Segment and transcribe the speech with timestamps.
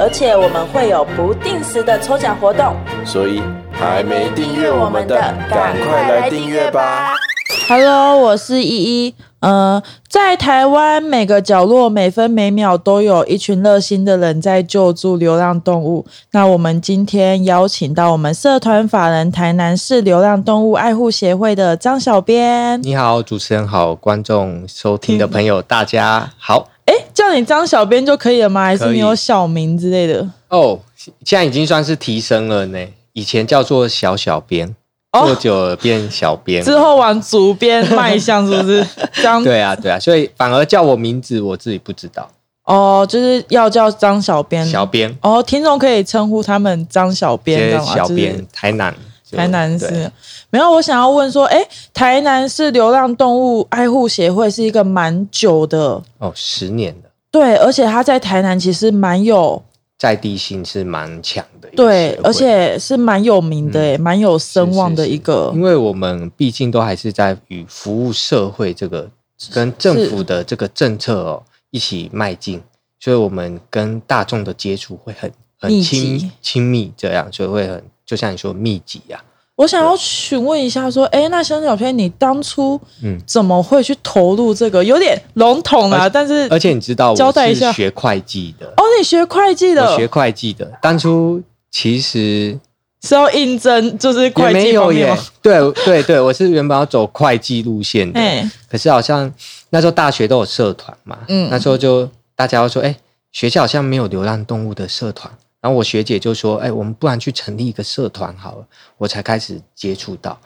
[0.00, 2.72] 而且我们会有不定时的抽奖活动。
[3.04, 5.16] 所以还没订阅我们的，
[5.50, 7.14] 赶快来订阅吧
[7.68, 9.14] ！Hello，我是依依。
[9.40, 16.06] 呃，在台湾每个角落、每分每秒都有一群热心的人在救助流浪动物。
[16.30, 22.80] 那我们今天邀请到我们社团法人台南市流浪动物爱护协会的张小编。
[22.82, 26.68] 你好，主持人好，观众收听的朋友大家好。
[27.18, 28.64] 哎，叫你张小编就可以了吗？
[28.64, 30.28] 还是你有小名之类的？
[30.48, 30.78] 哦，
[31.24, 32.78] 现在已经算是提升了呢，
[33.12, 34.74] 以前叫做小小编，
[35.12, 36.64] 哦做久了变小编。
[36.64, 38.86] 之后往主编迈向，是不是？
[39.22, 42.30] 张对啊，对啊，所以反而叫我名字，我自己不知道。
[42.64, 44.64] 哦，就是要叫张小编。
[44.66, 48.94] 小编，哦，听众可以称呼他们张小编，小编，台南，
[49.32, 50.12] 台南对市
[50.50, 59.62] 没有，我想要问说，哎，台南市流浪动物爱护协会是一个蛮久的，哦，十年了，对，而且他在台南其实蛮有
[59.98, 65.60] 在地性是蛮强的对而且是蛮有名的，哎、蛮有声望的一个因。
[65.60, 69.10] 为我们毕竟都还是在与服务社会这个
[69.52, 72.62] 跟政府的这个政策哦一起迈进，
[72.98, 79.18] 所以我们跟大众的接触会很很密亲亲密，这样所以会很就像你说密集啊。
[79.18, 79.24] 呀、
[79.58, 83.18] 我想要询问一下，说，哎，那香小片，你当初嗯。
[83.26, 84.84] 怎么会去投入这个？
[84.84, 87.72] 有点笼统啊，但是而且你知道我交代一下。
[87.72, 91.42] 是学会计的，哦，你学会计的，我学会计的，当初
[91.72, 92.56] 其实
[93.02, 95.12] 是要应征，就是也会计没有耶。
[95.42, 99.28] 对对对，我是原本要走会计路线的， 哎，可是好像
[99.70, 101.48] 那时候大学都有社团嘛，嗯。
[101.50, 102.94] 那时候就大家都说，哎、
[103.32, 105.32] 学校好像没有流浪动物的社团。
[105.60, 110.38] 然后我学姐就说，哎、我们不然去成立一个社团好了，我才开始接触到。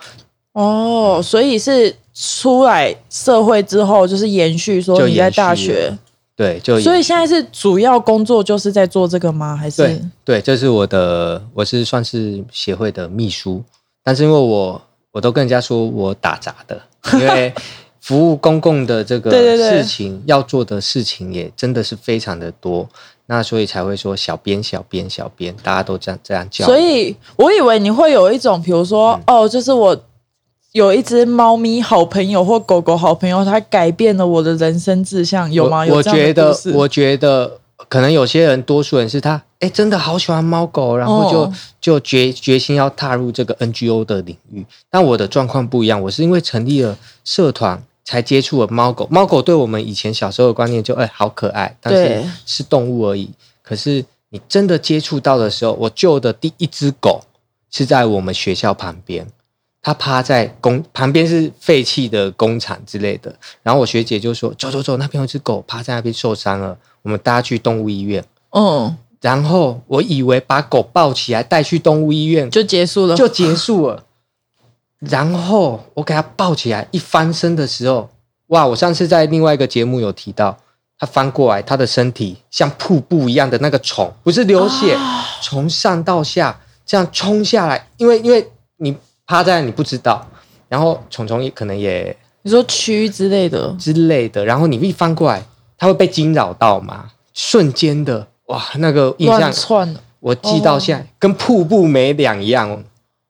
[0.53, 5.91] 哦，所以是出来社会之后，就是延续说就你在大学，
[6.37, 9.57] 对，就所以现在是主要工作就是在做这个吗？
[9.57, 13.63] 还是对对，这是我的，我是算是协会的秘书，
[14.03, 14.81] 但是因为我
[15.11, 16.81] 我都跟人家说我打杂的，
[17.15, 17.55] 因为
[18.01, 22.87] 服务公共的这个 事情要做的事情也真的是非常的多，
[23.33, 26.67] 那所以才会说小编小编小编，大家都这样这样叫。
[26.67, 29.99] 所以我以为你会有一种，比如说，嗯哦，就是我
[30.73, 35.87] 有一只猫咪好朋友或狗狗好朋友，它改变了我的人生志向，有吗？
[35.87, 44.67] 有我觉得，我觉得可能有些人，多数人是他，哎，真的好喜欢猫狗，然后就、哦就决决心要踏入这个 NGO 的领域。
[44.91, 47.83] 但我的状况不一样，我是因为成立了社团。
[48.05, 53.31] 才接触了猫狗，猫狗对我们以前小时候的观念就哎、好可爱，但是是动物而已。
[53.63, 57.23] 可是你真的接触到的时候，我救的第一只狗
[57.71, 59.27] 是在我们学校旁边，
[59.81, 63.35] 它趴在工旁边是废弃的工厂之类的。
[63.63, 68.25] 然后我学姐就说：“走走走，那边有只狗趴在那边受伤了，我们带它去动物医院。
[68.51, 74.05] 嗯，”然后我以为把狗抱起来带去动物医院就结束了，就结束了。
[75.11, 78.09] 然后我给它抱起来，一翻身的时候，
[78.49, 78.67] 哇！
[78.67, 80.57] 我上次在另外一个节目有提到，
[80.99, 84.97] 它翻过来，它的身体像瀑布一样的那个虫，不是流血，
[85.43, 88.97] 从上到下这样冲下来，因为因为你
[89.27, 90.25] 趴在你不知道，
[90.69, 95.43] 然后虫虫也可能也你说蛆之类的，之类的，然后你一翻过来，
[95.77, 97.11] 它会被惊扰到嘛？
[97.35, 99.53] 瞬间的哇，那个印象
[100.21, 102.81] 我记到现在、跟瀑布没两样哦，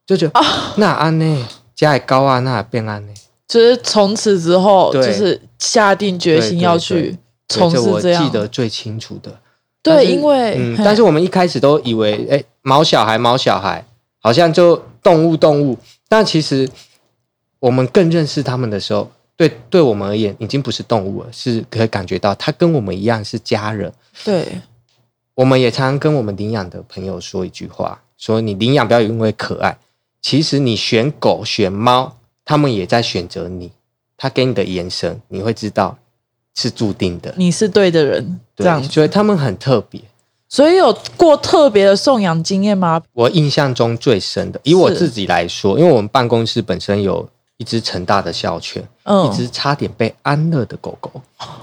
[0.05, 0.39] 就觉得、
[0.75, 3.13] 那安呢，加高啊，那变安呢，
[3.47, 7.17] 就是从此之后，对就是下定决心要去
[7.49, 8.29] 从事这样记。
[8.29, 9.39] 得最清楚的。
[9.81, 13.85] 对，因为嗯，但是我们一开始都以为，哎，毛小孩，毛小孩，
[14.19, 15.77] 好像就动物动物，
[16.07, 16.69] 但其实
[17.59, 23.91] 我们更认识他们的时候，对对我们而言，已经不是动物了，是可以感觉到它跟我们一样是家人。
[24.23, 24.47] 对
[25.35, 29.77] 我们也常常跟我们领养的朋友说一句话：说你领养不要因为可爱，
[30.23, 33.71] 其实你选狗选猫，他们也在选择你。
[34.17, 35.97] 他给你的眼神，你会知道
[36.55, 37.33] 是注定的。
[37.37, 38.87] 你是对的人，这对样，子。
[38.87, 39.99] 所以他们很特别。
[40.47, 43.01] 所以有过特别的送养经验吗？
[43.11, 47.27] 我印象中最深的，以我自己来说，因为我们办公室本身有
[47.57, 51.11] 一只成大的校犬，嗯一只差点被安乐的狗狗。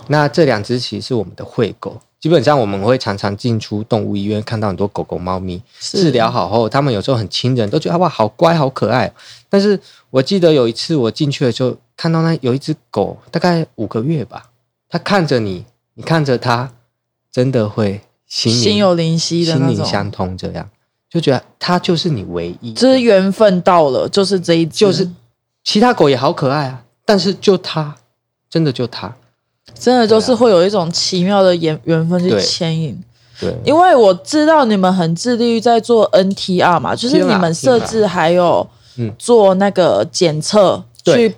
[0.09, 9.11] 那这两只其实是我们的惠狗，基本上我们会常常进出动物医院，看到很多狗狗、猫咪治疗好后，他们有时候很亲人，都觉得哇好乖、好可爱。
[9.49, 9.81] 但是
[10.11, 14.51] 我记得有一次我进去的时候，看到那有一只狗，大概五个月吧，
[14.89, 15.65] 它看着你，
[15.95, 16.71] 你看着它，
[17.33, 20.69] 真的会心心有灵犀的心灵相通，这样
[21.09, 25.11] 就觉得它就是你唯一的，就是缘分到了，就是这一只，就是
[25.65, 27.97] 其他狗也好可爱啊，但是就它，
[28.51, 29.17] 真的就它，
[29.79, 32.99] 真的就是会有一种奇妙的缘缘分去牵引。
[33.41, 38.67] 对，因为我知道你们很致力于在做 NTR 嘛，就是你们设置还有
[38.99, 41.35] 嗯做那个检测，去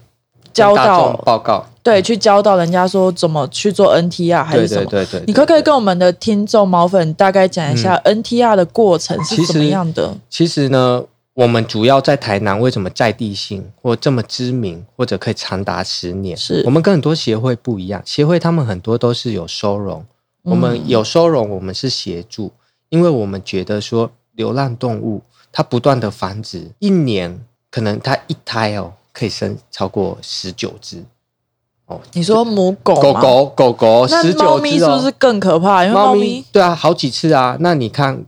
[0.52, 4.90] 教跟大众导报告，对，去教到人家说怎么去做 NTR 还对是什么。
[4.90, 10.12] 对对对，你可不可以跟我们的听众毛粉大概讲一下 NTR 的过程是其实怎么样的？
[10.28, 16.36] 其实呢，我们主要在台南，为什么在地性或这么知名，或者可以长达十年？
[16.36, 20.04] 是我们跟很多协会不一样，协会他们很多都是有收容，
[20.42, 22.52] 我们有收容，我们是协助，
[22.90, 31.02] 因为我们觉得说流浪动物它不断的繁殖，一年可能它一胎哦可以生超过十九只。
[31.86, 35.82] 哦，你说母狗，狗狗狗狗十九只哦猫咪是不是，更可怕？
[35.84, 37.56] 因为猫咪猫咪对啊，好几次啊。
[37.60, 38.22] 那你看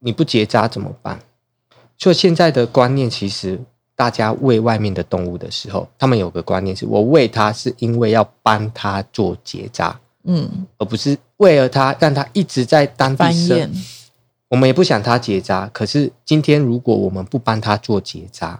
[0.00, 1.20] 你不结扎怎么办？
[1.98, 3.60] 所以现在的观念，其实
[3.94, 13.70] 大家喂外面的动物的时候，他们有个观念是：我喂它是因为要帮它做结扎，嗯而不是为了它让它一直在当地繁生。
[14.48, 18.58] 我们也不想它结扎，可是今天如果我们不帮它做结扎，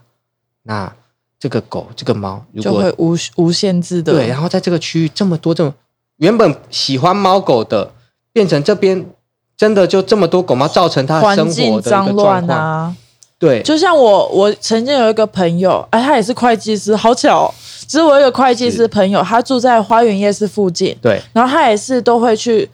[0.64, 0.92] 那
[1.38, 5.72] 这个狗、这个猫，如果就会无无限制的对，然后在这个区域这么多这么
[6.16, 7.92] 原本喜欢猫狗的，
[8.32, 9.06] 变成这边
[9.56, 12.96] 真的就这么多狗猫，造成它的生活的一个脏乱状况。
[13.38, 13.40] 啊。
[13.40, 17.54] 对，就像我，我曾经有一个朋友，哎，他也是会计师，好巧、哦。
[17.86, 22.68] 只是我有一个会计师朋友，他住在花园夜市附近，对，然后他也是都会去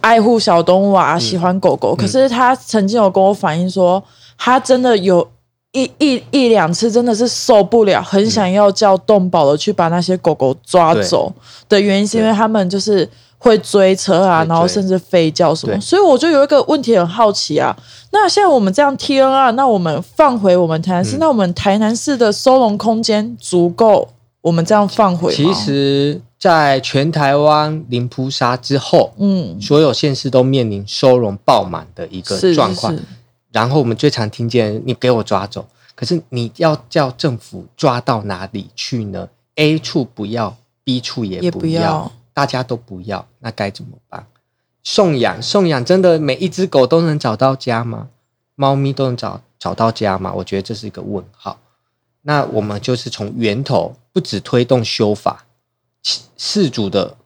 [0.00, 1.94] 爱护小动物啊，喜欢狗狗。
[1.94, 4.02] 可是他曾经有跟我反映说，
[4.38, 5.28] 他真的有
[5.72, 11.30] 一一一两次真的是受不了，很想要叫动保的去把那些狗狗抓走
[11.68, 13.06] 的原因，是因为他们就是
[13.46, 15.80] 会追车啊，然后甚至吠叫什么。
[15.80, 17.74] 所以我就有一个问题很好奇啊，
[18.10, 24.08] 那现在我们这样 TNR，那我们放回我们台南市，嗯那我们台南市的收容空间足够
[24.42, 25.34] 我们这样放回吗？
[25.36, 32.92] 其实，在全台湾零扑杀之后，嗯，所有县市都面临收容爆满的一个是状况。
[32.92, 33.04] 是是
[33.52, 35.64] 然后我们最常听见你给我抓走，
[35.94, 40.54] 可是你要叫政府抓到哪里去呢？A 处不要
[40.84, 44.26] ，B 处也不要大家都不要，那该怎么办？
[44.84, 48.10] 送养，送养真的每一只狗都能找到家吗？
[48.54, 50.30] 猫咪都能找找到家吗？
[50.34, 51.58] 我觉得这是一个问号。
[52.20, 55.46] 那我们就是从源头，不只推动修法，
[56.36, 57.16] 事主的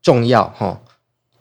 [0.00, 0.80] 重要哈，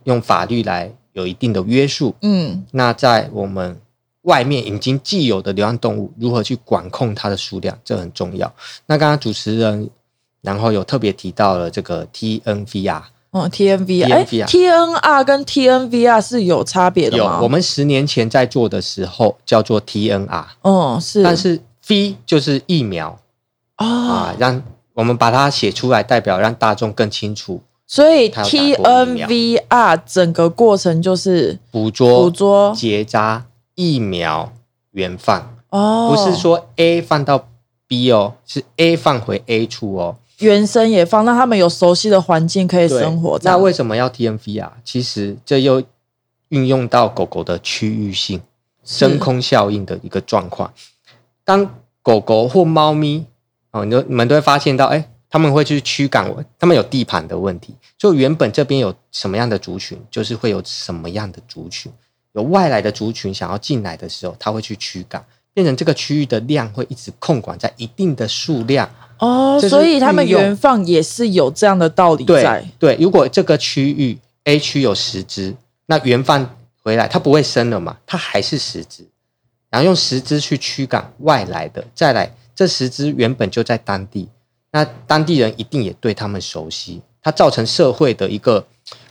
[0.06, 3.80] 用法律来有一定的约束，嗯，那在我们
[4.24, 8.52] 外面已经既有的流浪动物，如何去管控它的数量，这很重要。
[8.88, 9.88] 那刚刚主持人，
[10.42, 17.38] 然后有特别提到了这个 TNVR，哦，TNVR，哎 TNVR，TNR 跟 TNVR 是有差别的吗？
[17.38, 23.20] 有我们十年前在做的时候叫做 TNR，哦是，但是 V 就是疫苗
[23.78, 24.62] 哦，啊，让
[24.94, 29.28] 我们把它写出来，代表让大众更清楚所以他有打过疫苗。
[29.28, 33.46] TNVR 整个过程就是捕捉、捕捉结扎、
[33.76, 34.52] 疫苗
[34.92, 37.48] 原放，哦，不是说 A 放到
[37.88, 40.16] B 哦，是 A 放回 A 处哦。
[40.40, 43.40] 原生也放，让他们有熟悉的环境可以生活。
[43.44, 44.74] 那为什么要 TNV 啊？
[44.84, 45.84] 其实这又
[46.50, 48.42] 运用到狗狗的区域性
[48.84, 50.74] 是真空效应的一个状况。
[51.44, 53.26] 当狗狗或猫咪
[53.72, 57.76] 哦，你都你们都会发现到，哎，他们会去驱赶我，他们有地盘的问题。
[57.98, 61.92] 就原本这边有什么样的族群，就是会有什么样的族群。
[62.32, 68.90] 有外来的族群想要进来的时候，它会去驱赶，变成这个区域的量会一直控管在一定的数量。
[69.20, 72.96] 哦，所以他们原放也是有这样的道理在对。
[72.96, 79.06] 对，如果这个区域 A 区有十只，那原放回来它不会生了嘛，它还是十只，
[79.70, 84.28] 然后用十只去驱赶外来的，再来这十只原本就在当地，
[84.72, 88.66] 那当地人一定也对他们熟悉，它造成社会的一个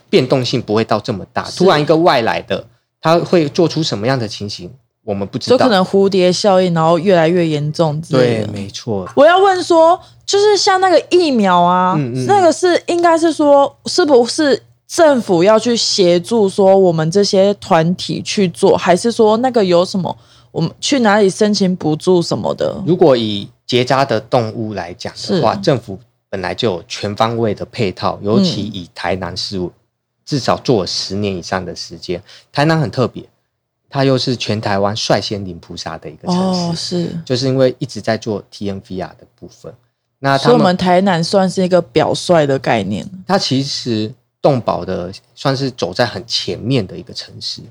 [0.09, 1.43] 变动性不会到这么大。
[1.51, 2.65] 突然一个外来的，
[2.99, 4.73] 他会做出什么样的情形，
[5.09, 5.57] 我们不知道。
[5.57, 8.53] 就可能蝴蝶效应，然后越来越严重之类对，的。
[8.53, 20.15] 没错，我要问说，就是像那个疫苗啊，嗯嗯那个是应该是说，是不是政府要去协助说我们这些团体去做，还是说那个有什么
[20.51, 22.79] 我们去哪里申请补助什么的？
[22.85, 25.97] 如果以结扎的动物来讲的话，政府
[26.29, 29.59] 本来就有全方位的配套，尤其以台南市
[30.23, 32.21] 至少做了十年以上的时间。
[32.51, 33.23] 台南很特别，
[33.89, 39.73] 它又是全台湾率先领菩萨的一个城市，哦，是，就是因为一直在做 TNVR 的部分。
[40.19, 43.09] 那他所以我们台南算是一个表率的概念。
[43.25, 47.61] 它其实动保的算是走在很前面的一个城市，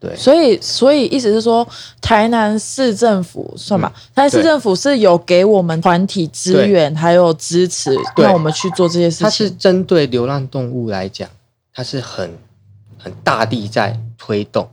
[0.00, 1.66] 对，所以，所以意思是说，
[2.00, 9.50] 台南市政府算吧，台南市政府是有给我们团体资源还有支持，对让我们去做这些事情它是。
[9.50, 11.28] 针对流浪动物来讲，
[11.72, 12.36] 它是很
[12.98, 14.68] 很大力在推动。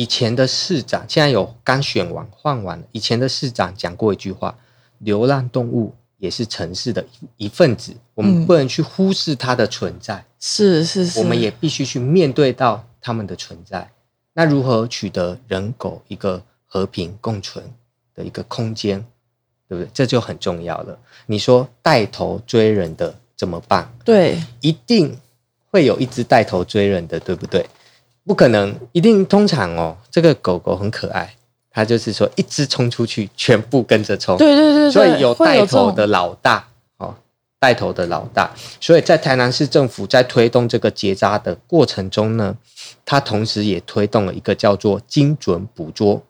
[0.00, 4.56] 以前的市长现在有刚选完换完了，以前的市长讲过一句话：
[5.00, 7.04] 流浪动物也是城市的
[7.36, 10.24] 一一份子，我们嗯不能去忽视它的存在。
[10.38, 13.90] 是是是，我们也必须去面对到他们的存在。
[14.32, 17.62] 那如何取得人狗一个和平共存
[18.14, 19.04] 的一个空间，
[19.68, 19.90] 对不对？
[19.92, 20.98] 这就很重要了。
[21.26, 23.92] 你说带头追人的怎么办？
[24.02, 25.14] 对一定
[25.70, 27.68] 会有一只带头追人的，对不对？
[28.24, 31.34] 不可能，一定通常哦，这个狗狗很可爱，
[31.70, 34.36] 它就是说一只冲出去，全部跟着冲。
[34.36, 37.14] 对对对对，所以有带头的老大哦，
[37.58, 38.52] 带头的老大。
[38.80, 42.56] 所以在台南市政府在推动这个结扎的过程中呢，
[43.04, 46.22] 它同时也推动了一个叫做精准捕捉。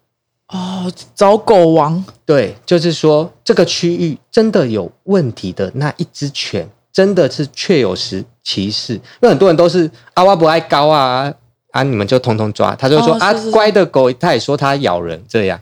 [0.47, 8.95] 哦，找狗王，对，就是说这个区域真的有问题的那一只犬，真的是确有实其事。
[8.95, 11.33] 因为很多人都是啊，我不爱高啊
[11.71, 12.75] 啊，你们就通通抓。
[12.75, 15.59] 他就说、啊乖的狗，他也说它咬人这样。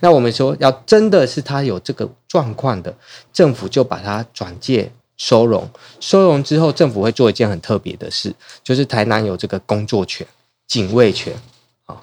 [0.00, 2.94] 那我们说要真的是它有这个状况的，
[3.32, 5.68] 政府就把它转介收容。
[6.00, 10.26] 收容之后，政府会做一件很特别的事，就是台南有这个工作权、
[10.66, 11.32] 警卫权。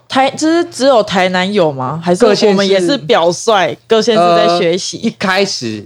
[0.08, 2.00] 台这是只有台南有吗？
[2.04, 5.16] 还是我们也是表率，各县市在学习一习？
[5.18, 5.86] 开始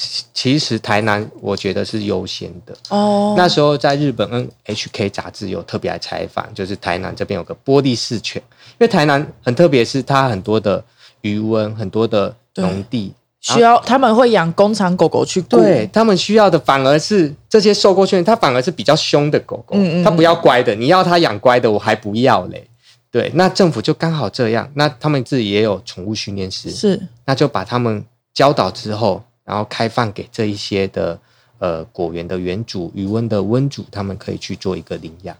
[0.00, 2.72] 其其实台南我觉得是优先的。
[2.90, 8.40] 哦，那时候在日本 NHK 杂志有特别来采访，就是台南这边有个玻璃市犬，
[8.72, 10.84] 因为台南很特别，是它很多的
[11.22, 22.68] 余温，很多的农地，需要他们会养工厂狗狗去顾，对他们需要的反而是这些受过训练，它反而是比较凶的狗狗，嗯嗯它不要乖的，你要它养乖的，我还不要嘞。
[23.10, 27.02] 对，那政府就刚好这样，那他们自己也有宠物训练师，是。
[27.24, 31.18] 那就把他们教导之后，然后开放给这一些的
[31.58, 35.34] 呃果园的园主、渔温的温主，他们可以去做一个领养。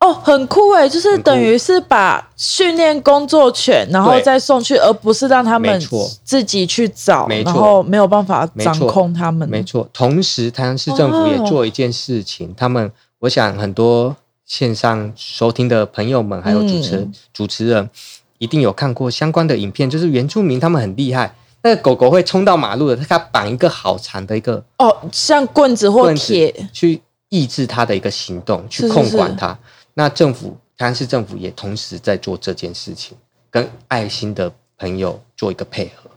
[0.00, 5.80] 哦，很酷哎，就是等于是把训练工作犬，然后再送去，而不是让他们
[6.22, 9.48] 自己去找，没然后没有办法掌控他们。
[9.48, 17.12] 没错，同时台南市政府也做一件事情，他们我想很多线上收听的朋友们，还有主持、嗯。
[17.32, 17.88] 主持人，
[18.36, 21.34] 一定有看过相关的影片，就是原住民他们很厉害。
[21.66, 29.58] 那个狗狗会冲到马路的，它绑一个好长的一个哦，像棍子或铁，去抑制它的一个行动，去控管是它。
[29.94, 33.16] 那政府台南市政府也同时在做这件事情，
[33.50, 36.08] 跟爱心的朋友做一个配合。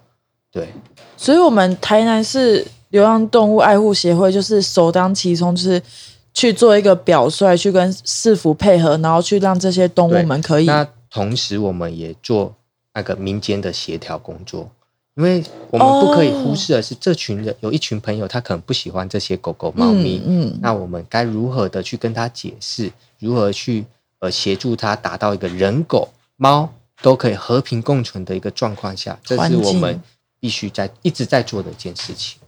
[0.52, 0.68] 对，
[1.18, 5.82] 所以我们台南市流浪动物爱护协会就是首当其冲，就是
[6.34, 12.54] 去做一个表率，去跟市府配合，然后去让这些动物们可以那同时我们也做
[12.94, 14.70] 那个民间的协调工作，
[15.16, 20.60] 因为我们不可以忽视的是，这群人有一群朋友他可能不喜欢这些狗狗、猫咪，嗯嗯。
[20.62, 23.86] 那我们该如何的去跟他解释，如何去
[24.20, 26.70] 呃协助他达到一个人、狗、猫
[27.02, 30.02] 都可以和平共存的一个状况下，这是我们
[30.40, 32.40] 必须在一直在做的一件事情。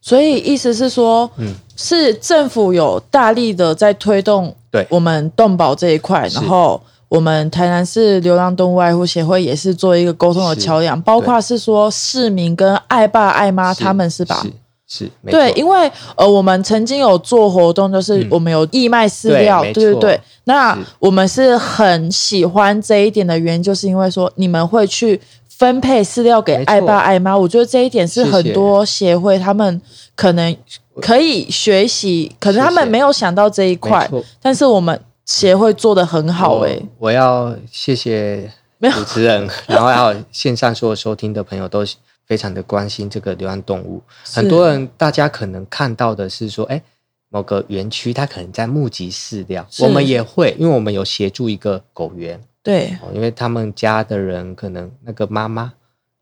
[0.00, 1.54] 所以意思是说，嗯。
[1.76, 4.86] 是政府有大力的在推动对。
[4.88, 14.40] 我们动保这一块，然后我们台南市流浪动物爱护协会也是做一个沟通的是桥梁，包括是说市民跟爱爸爱妈他们是吧？
[14.42, 14.52] 是
[14.88, 20.20] 是，没对，因为呃，我们曾经有做活动，就是嗯我们有义卖饲料，对对对对。
[20.44, 29.80] 那我们是很喜欢这一点的原因，就是因为说你们会去分配饲料给爱爸爱妈，我觉得这一点是很多协会他们
[30.14, 30.56] 可能
[31.00, 34.08] 可以学习，可能他们没有想到这一没块，
[34.40, 36.70] 但是我们协会做的很好欸。
[36.70, 41.84] 诶、我我要谢谢主持人， 然后还有线上所有收听的朋友都
[42.24, 44.00] 非常的关心这个流浪动物。
[44.24, 46.80] 很多人大家可能看到的是说，哎，
[47.28, 55.72] 某个园区它可能在募集饲料，我们也会，因为我们有协助一个狗园，对，哦，因为他们家的人可能那个妈妈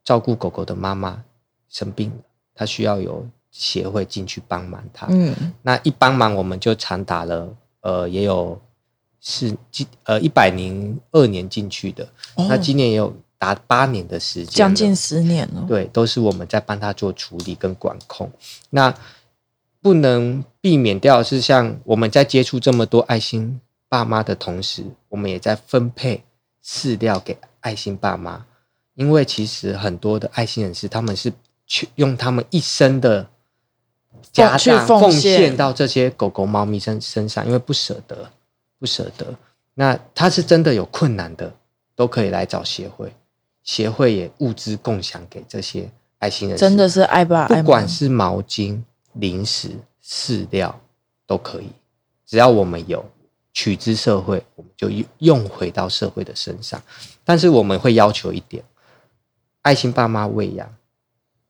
[0.02, 1.23] 照顾狗狗的妈妈
[1.68, 2.16] 生病了，
[2.54, 5.06] 她需要有协会进去帮忙她。
[5.11, 7.49] 嗯，那一帮忙，我们就长达了
[7.82, 8.58] 呃，也有
[9.26, 12.04] 是今呃一百零二年进去的，
[12.34, 12.46] 哦。
[12.46, 18.30] 那今年也有达八年的时间，将近十年了，对，都是我们在帮他做处理跟管控。
[18.68, 18.94] 那
[19.80, 26.22] 不能避免掉是，像我们在接触这么多爱心爸妈的同时，我们也在分配
[26.62, 28.44] 饲料给爱心爸妈，
[28.94, 31.32] 因为其实很多的爱心人士，他们是
[31.66, 33.26] 去用他们一生的
[34.32, 38.30] 家去当奉献到这些狗狗、猫咪身身上，因为不舍得，
[38.78, 39.34] 不舍得。
[39.74, 41.52] 那他是真的有困难的，
[41.96, 43.12] 都可以来找协会，
[43.62, 48.80] 协会也物资共享给这些爱心人士，真的是爱爸爱妈，不管是毛巾、
[49.14, 49.70] 零食、
[50.04, 50.80] 饲料
[51.26, 51.68] 都可以，
[52.24, 53.04] 只要我们有
[53.52, 56.80] 取之社会，我们就用用回到社会的身上。
[57.24, 58.62] 但是我们会要求一点，
[59.62, 60.72] 爱心爸妈喂养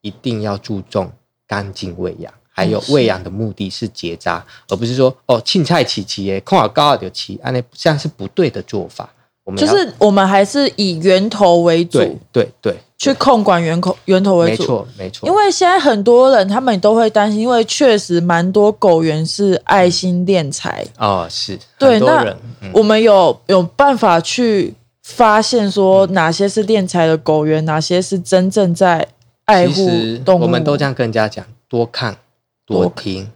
[0.00, 1.12] 一定要注重
[1.46, 9.10] 干净喂养，还有喂养的目的是结扎，而不是说哦青菜起起耶，空好高就起，按那这样是不对的做法。
[9.44, 14.64] 我们要就是我们还是以源头为主，对对对，去控管源口源头为主没主。
[14.64, 22.34] 错没错，因为现在很多人他们都会担心，因为确实蛮多狗源是爱心敛财，哦是对那
[22.72, 29.06] 我们有有办法去发现说哪些是敛财的狗源，哪些是真正在
[29.44, 29.90] 爱护
[30.24, 30.44] 动物。
[30.44, 32.16] 我们都这样跟人家讲，多看
[32.64, 33.30] 多多听。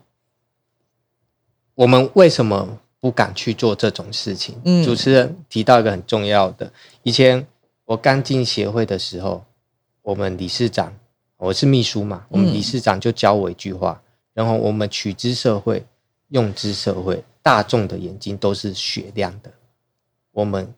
[1.75, 4.57] 我们为什么不敢去做这种事情？
[4.65, 7.47] 嗯主持人提到一个很重要的，以前
[7.85, 9.45] 我刚进协会的时候，
[10.03, 10.93] 我们理事长
[11.37, 14.03] 我是秘书嘛，我们嗯理事长就教我一句话，
[14.35, 15.87] 然后我们取之社会，
[16.31, 19.51] 用之社会，大众的眼睛都是雪亮的，
[20.33, 20.75] 我们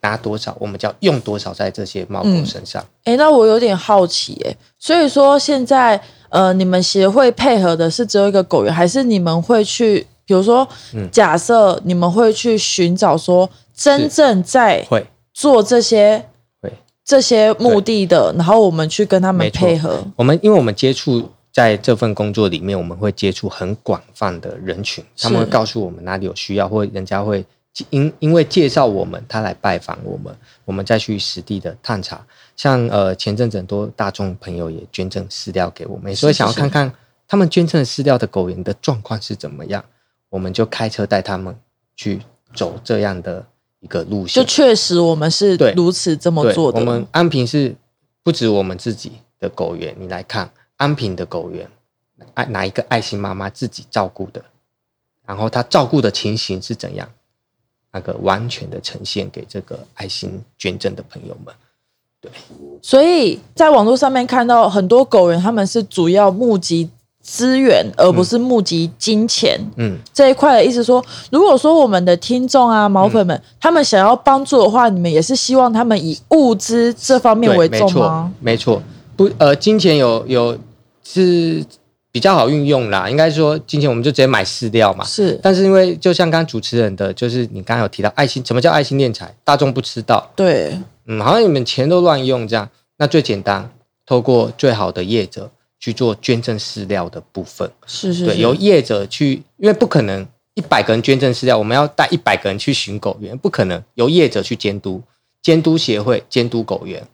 [0.00, 2.86] 拿多少，我们就要用多少在这些猫狗嗯身上。
[3.02, 11.08] 哎，那我有点好奇，哎，所以说现在呃，你们协会配合的是只有一个狗园，还是你们会去，比如说，嗯。
[11.10, 15.06] 假设你们会去寻找说真正在会。
[15.32, 16.26] 做这些
[16.60, 16.72] 会。
[17.04, 19.66] 这些目的的，然后我们去跟他们没错。
[19.68, 27.44] 配合，我们因为我们接触在这份工作里面，我们会接触很广泛的人群，他们会告诉我们哪里有需要，或人家会
[27.90, 32.20] 因因为介绍我们，他来拜访我们，我们再去实地的探查。
[32.58, 36.92] 像呃前阵子很多大众朋友也捐赠饲料给我们，所以想要看看
[37.28, 39.82] 他们捐赠饲料的狗园的状况是怎么样，
[40.28, 41.56] 我们就开车带他们
[41.94, 42.20] 去
[42.52, 43.46] 走这样的
[43.78, 44.42] 一个路线。
[44.42, 46.80] 就确实我们是如此这么，做的。
[46.80, 47.76] 我们安平是
[48.24, 51.70] 不止我们自己的狗园，你来看安平的狗园，
[52.34, 54.44] 爱哪一个爱心妈妈自己照顾的，
[55.24, 57.08] 然后她照顾的情形是怎样，
[57.92, 61.54] 那个完全的呈现给这个爱心捐赠的朋友们。
[62.82, 66.88] 所以在网络上面看到很多狗人，他们是主要募集
[67.22, 69.60] 资源，而不是募集金钱。
[69.76, 73.42] 嗯，这一块的意思说，如果说我们的听众啊、毛粉们，嗯。
[73.60, 78.82] 他们想要帮助的话，你们也是希望他们以物资这方面对，为重吗？，没错，
[79.14, 80.56] 不，呃，金钱有有
[81.04, 81.62] 是
[82.10, 89.34] 比较好运用啦，应该说金钱我们就直接买饲料嘛，是，但是因为就像刚刚主持人的，就是你刚刚有提到爱心，什么叫爱心敛财？
[89.44, 90.78] 大众不知道，对，
[91.10, 92.68] 嗯，好像你们钱都乱用这样。
[92.98, 93.72] 那最简单，
[94.04, 105.02] 透过最好的业者去做捐赠饲料的部分，对，是是对由业者去，因为不可能一百个人捐赠饲料，我们要带一百个人去巡狗园，不可能由业者去监督，
[105.40, 107.06] 监督协会监督狗园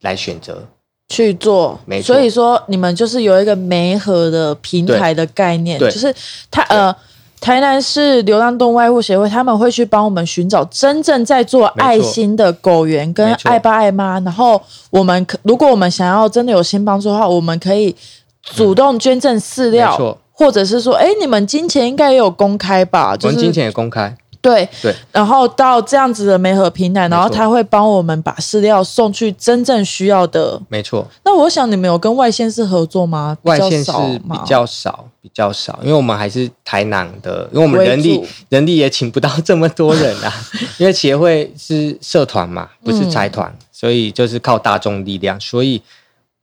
[0.00, 0.66] 来选择。
[1.08, 6.14] 去做，没错所以说你们就是有一个媒合的平台的概念，就是
[6.50, 6.96] 他呃。
[7.42, 17.94] 台南市流浪动物爱护协会，他们会去帮我们寻找真正在做爱心的狗园跟爱爸爱妈，然后我们可如果我们想要真的有心帮助的话，我们可以
[18.42, 23.16] 主动捐赠饲料，或者是说，哎，你们金钱应该也有公开吧？
[23.16, 24.68] 就是我们金钱也公开，对。
[24.80, 31.06] 对，然后到这样子的媒合平台，然后他会帮我们把饲料送去真正需要的没错。
[31.24, 33.36] 那我想你们有跟外县市合作吗？
[33.42, 40.32] 外县是比较少比较少，因为我们还是台南的，因为我们人力人力也请不到这么多人啊，
[40.78, 45.40] 因为协会是社团嘛，不是财团，所以就是靠大众力量。
[45.40, 45.80] 所以，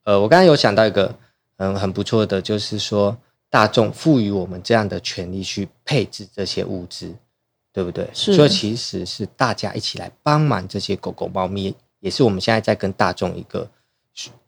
[0.06, 1.14] 呃，我刚刚有想到一个
[1.58, 3.18] 嗯很不错的，就是说
[3.50, 7.14] 大众赋予我们这样的权利去配置这些物资，
[7.74, 8.08] 对不对？
[8.14, 13.70] 所以其实是大家一起来帮忙这些狗狗、猫咪，也是我们现在在跟大众一个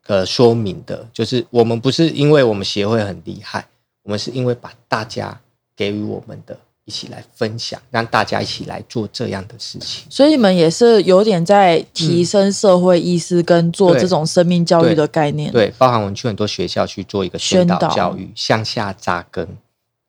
[0.08, 3.68] 呃说明的，就是我们不是因为我们协会很厉害，
[4.04, 5.40] 我们是因为把大家
[5.76, 10.06] 给予我们的一起来分享，让大家一起来做这样的事情。
[10.10, 19.48] 所以你们也是有点在提升社会意识跟做对这种生命教育的概念。，对，包含我们去很多学校去做一个宣导教育，向下扎根。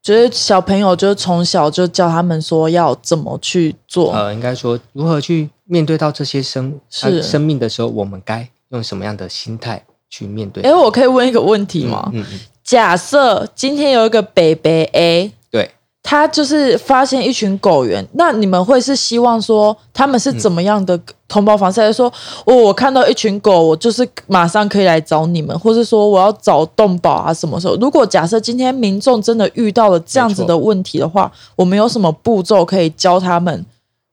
[0.00, 4.12] 就是小朋友就是从小就教他们说要怎么去做。
[4.12, 10.64] 呃，应该说如何去面对到这些生是呃生命的时候，我们该用什么样的心态去面对？
[10.64, 12.10] 哎、我可以问一个问题吗？
[12.12, 12.40] 嗯嗯，
[12.72, 15.70] 假设今天有一个北北 A，对，
[16.02, 21.82] 他就是发现一群狗源，那你们会是希望说他们是怎么样的通报方式？
[21.82, 22.10] 还是说，
[22.46, 27.34] 哦，我看到一群狗，我就是马上可以来找你们，或是说我要找动保啊？
[27.34, 27.76] 什么时候？
[27.76, 33.66] 如果假设今天民众真的遇到了这样子的问题的话，我们有什么步骤可以教他们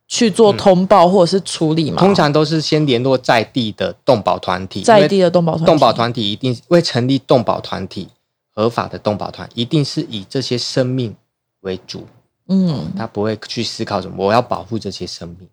[0.10, 1.98] 去做通报或者是处理吗？
[1.98, 8.10] 通常都是先联络在地的动保团体，在地的动保团体，动保团体一定会成立动保团体，
[8.60, 11.15] 合法的动保团一定是以这些生命。
[11.62, 12.08] 为主，
[12.48, 15.48] 嗯，他不会去思考什么，我要保护这些生命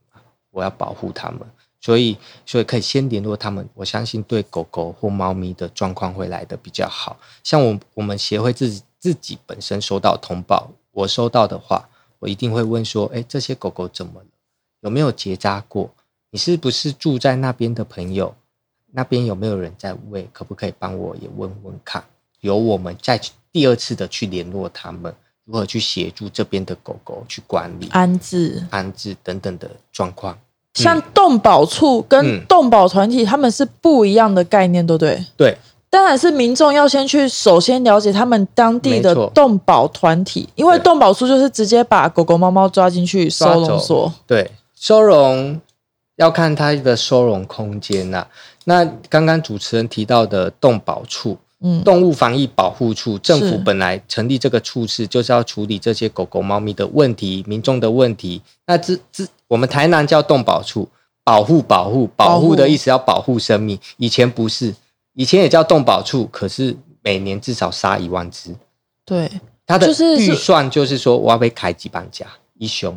[0.52, 1.40] 我要保护他们，
[1.80, 3.68] 所以，所以可以先联络他们。
[3.74, 7.16] 我相信对狗狗或猫咪的状况会来的比较好。
[7.42, 11.88] 像我，我们协会自己自己本身收到通报，我收到的话，
[12.20, 14.26] 我一定会问说，哎，这些狗狗怎么了？
[14.82, 15.90] 有没有结扎过？
[16.30, 18.32] 你是不是住在那边的朋友？
[18.92, 20.28] 那边有没有人在喂？
[20.32, 22.04] 可不可以帮我也问问看？
[22.40, 23.20] 由我们再
[23.52, 25.14] 第二次的去联络他们。
[25.48, 30.36] 如何去协助这边的狗狗去管理、安置、安置等等的状况？
[30.74, 35.24] 像动保处跟动保团体，他们是不一样的概念，对不对？
[35.36, 35.56] 对，
[35.88, 44.12] 当然是民众要先去首先了解他们当地的动保团体，因为动保处就是直接把狗狗、猫猫抓进去收容所。
[44.26, 45.60] 对，收容
[46.16, 48.26] 要看它的收容空间呐。
[48.64, 51.38] 那刚刚主持人提到的动保处。
[51.82, 58.42] 动物防疫保护处政府本来成立这个处室，就是要处理这些狗狗、猫咪的问题、民众的问题。
[58.66, 60.86] 那这这我们台南叫动保处，
[61.24, 63.78] 保护保护保护的意思要保护生命。
[63.96, 64.74] 以前不是，
[65.14, 68.54] 以前也叫动保处，可是每年至少杀一万只。
[69.06, 69.30] 对，
[69.66, 69.88] 它的
[70.18, 72.26] 预算就是说我要被开几万家
[72.58, 72.94] 一凶。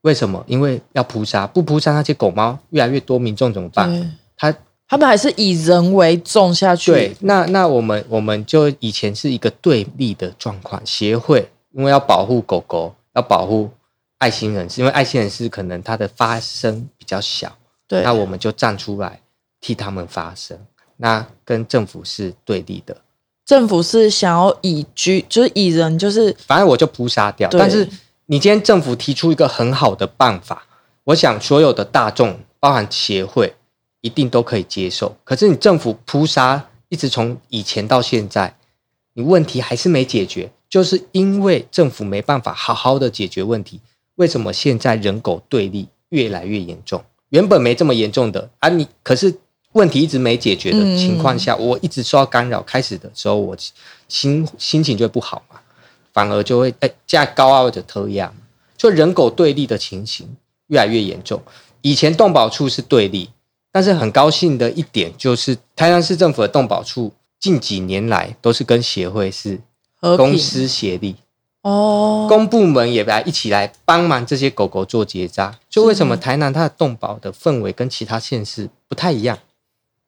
[0.00, 0.44] 为什么？
[0.48, 4.18] 因为要扑杀，不扑杀那些狗猫越来越多，民众怎么办？
[4.36, 4.52] 他。
[4.88, 6.92] 他们还是以人为重下去。
[6.92, 13.68] 对，那那我们我们就以前是一个对立的状况，协会因为要保护狗狗，要保护
[14.18, 17.52] 爱心人士，因为爱心人士可能他的发声比较小，
[17.88, 19.20] 对，那我们就站出来
[19.60, 20.56] 替他们发声。
[20.98, 22.96] 那跟政府是对立的，
[23.44, 27.50] 政府是想要以居，就是以人，就是反正我就扑杀掉。
[27.50, 27.86] 但是
[28.26, 30.64] 你今天政府提出一个很好的办法，
[31.04, 33.54] 我想所有的大众，包含协会。
[34.06, 38.54] 一定都可以接受，可是你政府扑杀一直从以前到现在，
[39.14, 43.80] 你问题还是没解决，就是因为政府没办法好好的解决问题。
[44.14, 47.04] 为什么现在人狗对立越来越严重？
[47.30, 49.36] 原本没这么严重的啊，你可是
[49.72, 52.62] 问题一直没解决的情况下，我一直受到干扰。
[52.62, 53.56] 开始的时候我
[54.06, 55.58] 心心情就会不好嘛，
[56.12, 58.32] 反而就会哎加高傲的特压，
[58.76, 60.36] 就人狗对立的情形
[60.68, 61.42] 越来越严重。
[61.82, 63.30] 以前动保处是对立。
[63.76, 69.60] 但是很高兴的一点就是，台南市政府的动保处近几年来都是跟协会是
[70.00, 71.14] 公私协力
[71.60, 75.54] 哦，公部门也来一起来帮忙这些狗狗做结扎。
[75.68, 79.38] 就为什么台南它的动保的氛围跟其他县市不太一样？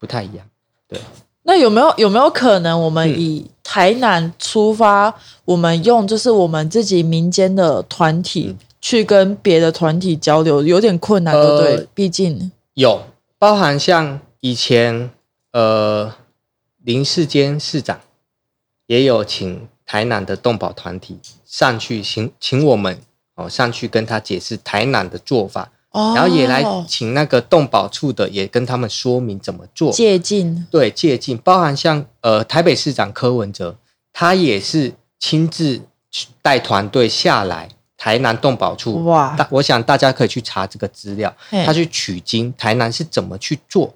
[0.01, 0.47] 不太一样。
[0.89, 0.99] 对。
[1.43, 11.87] 那有没有有没有可能，我们以台南出发，我们用就是我们自己民间的团体去跟别的团体交流，有点困难，对不对？
[11.93, 13.03] 毕竟有。
[13.39, 15.11] 包含像以前，
[15.53, 16.13] 呃，
[16.79, 18.01] 林世坚市长
[18.87, 23.01] 也有请台南的动保团体上去，请请我们
[23.37, 31.39] 哦上去跟他解释台南的做法，然后也来请那个动保处的也跟他们说明怎么做借鉴，对借鉴。
[31.39, 33.77] 包含像呃台北市长柯文哲，
[34.13, 35.83] 他也是亲自
[36.43, 37.69] 带团队下来。
[37.99, 41.31] 台南动保处哇，大我想大家可以去查这个资料，
[41.67, 43.93] 他去取经台南是怎么去做？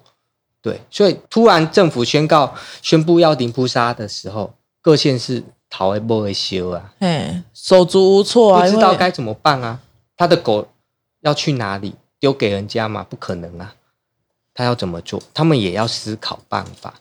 [0.61, 9.79] 对，所以突然政府宣告宣布要零扑杀的时候，各县市逃也不会修啊，哎，手足无措啊，不知道该怎么办啊？
[10.15, 10.67] 他的狗
[11.21, 11.95] 要去哪里？
[12.19, 13.05] 丢给人家吗？
[13.09, 13.75] 不可能啊！
[14.53, 15.21] 他要怎么做？
[15.33, 16.93] 他们也要思考办法，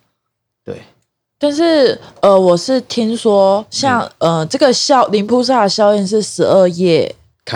[0.65, 0.83] 对。
[1.43, 7.13] 但是，呃，我是听说，像呃，这个效林菩萨的效应是十二页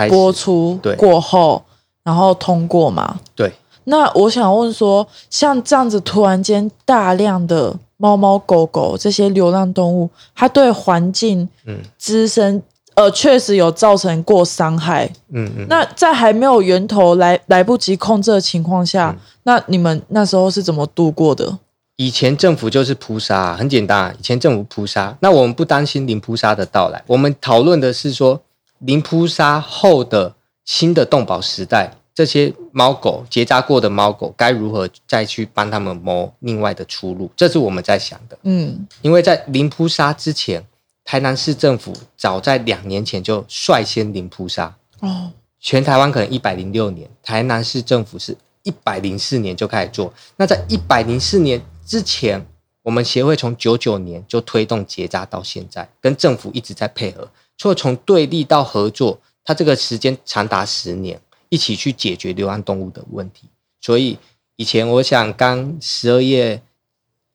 [0.09, 1.63] 播出过后，
[2.03, 3.17] 然后通过嘛？
[3.33, 3.49] 对。
[3.85, 12.61] 那我想问说，像这样子突然间大量的猫猫狗狗这些流浪动物，它对环境嗯滋生
[12.95, 15.09] 呃确实有造成过伤害。
[15.31, 15.65] 嗯嗯。
[15.69, 21.57] 那在还没有源头来来不及控制的情况下，那你们那时候是怎么度过的？
[21.97, 24.13] 以前政府就是扑杀，很简单啊。
[24.19, 27.03] 以前政府扑杀，那我们不担心零扑杀的到来。
[27.07, 28.39] 我们讨论的是说，
[28.77, 37.31] 零扑杀后的新的动保时代，这些猫狗结扎过的猫狗该如何再去帮他们谋另外的出路？
[37.35, 38.37] 这是我们在想的。
[38.43, 40.63] 嗯，因为在零扑杀之前，
[41.03, 50.13] 台南市政府早在两年前就率先零扑杀，哦，全台湾可能一百零六年，台南市政府是一百零四年就开始做。
[50.35, 52.45] 那在一百零四年之前，
[52.83, 63.47] 我们协会从九九年就推动结扎到现在，跟政府一直在配合，除了从对立到合作，它这个时间长达十年，一起去解决流浪动物的问题。
[63.79, 64.19] 所以
[64.57, 66.61] 以前我想刚十二月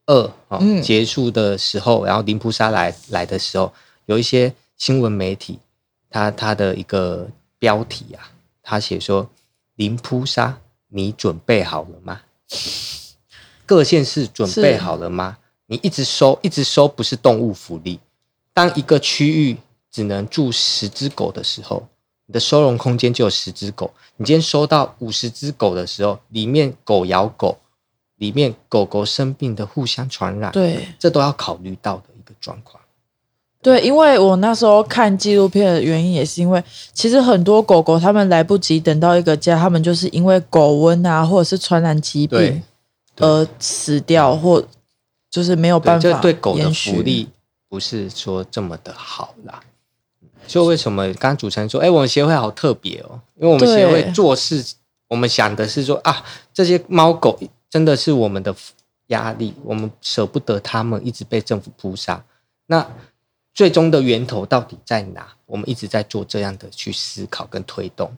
[0.04, 0.14] 二
[0.48, 3.72] 哦、嗯结束的时候，然后林菩萨来来的时候，
[4.04, 5.58] 有一些新闻媒体，
[6.10, 7.26] 他他的一个
[7.58, 8.30] 标题啊，
[8.62, 9.30] 他写说
[9.76, 12.20] 林扑杀，你准备好了吗？
[13.66, 15.38] 各县市准备好了吗？
[15.66, 17.98] 你一直收，一直收，不是动物福利。
[18.52, 19.56] 当一个区域
[19.90, 21.86] 只能住十只狗的时候，
[22.26, 23.90] 你的收容空间就有十只狗。
[24.16, 27.58] 你今天收到五十只狗的时候，里面狗咬狗，
[28.16, 32.82] 里面狗狗生病的互相传染，对这都要考虑到的一个状况。
[33.62, 42.60] 对，因为我那时候看纪录片的原因，也是因为其实很多狗狗它们来不及等到一个家，它们就是因为狗瘟啊，或者是传染疾病
[43.16, 44.64] 而死掉，或
[45.30, 47.28] 就是没有，办法这对狗的福利
[47.68, 49.62] 不是说这么的好啦。
[50.46, 53.20] 所以为什么刚刚主持人说，哎，我们协会好特别哦？
[53.36, 54.74] 因为我们协会做事，
[55.08, 57.38] 我们想的是说啊，这些猫狗
[57.70, 58.54] 真的是我们的
[59.06, 62.24] 压力，我们舍不得它们一直被政府扑杀。
[62.66, 62.86] 那
[63.54, 65.28] 最终的源头到底在哪？
[65.46, 68.10] 我们一直在做这样的去思考跟推动。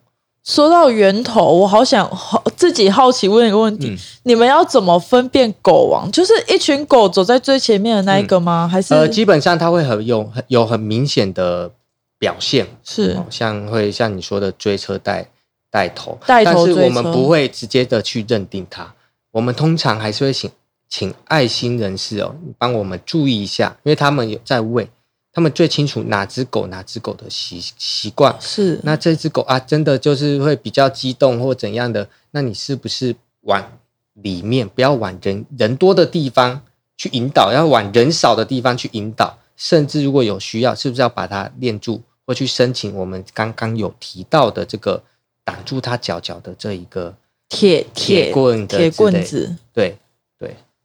[0.44, 3.96] 说到源头，我好想好自己好奇问一个问题：嗯。
[4.24, 6.10] 你们要怎么分辨狗王？
[6.12, 8.68] 就是一群狗走在最前面的那一个吗？
[8.70, 11.70] 还是、呃，基本上它会很有很有很明显的
[12.18, 13.12] 表现，是。
[13.12, 15.26] 哦，像会像你说的追车带
[15.70, 18.92] 带头，带头但是我们不会直接的去认定它，
[19.30, 20.50] 我们通常还是会请
[20.90, 24.90] 请爱心人士哦，帮我们注意一下，因为他们有在喂，
[25.34, 28.34] 他们最清楚哪只狗哪只狗的习习惯。
[28.40, 28.80] 是。
[28.84, 33.78] 那这只狗啊，真的就是会比较激动或怎样的，那你是不是往
[34.14, 36.62] 里面，不要往人人多的地方
[36.96, 45.02] 去引导，要往人少的地方去引导，甚至如果有需要，是不是要把它链住，或去申请我们刚刚有提到的这个
[45.42, 47.12] 挡住它脚脚的这一个
[47.48, 49.56] 铁铁棍的铁棍子。
[49.72, 49.98] 对对，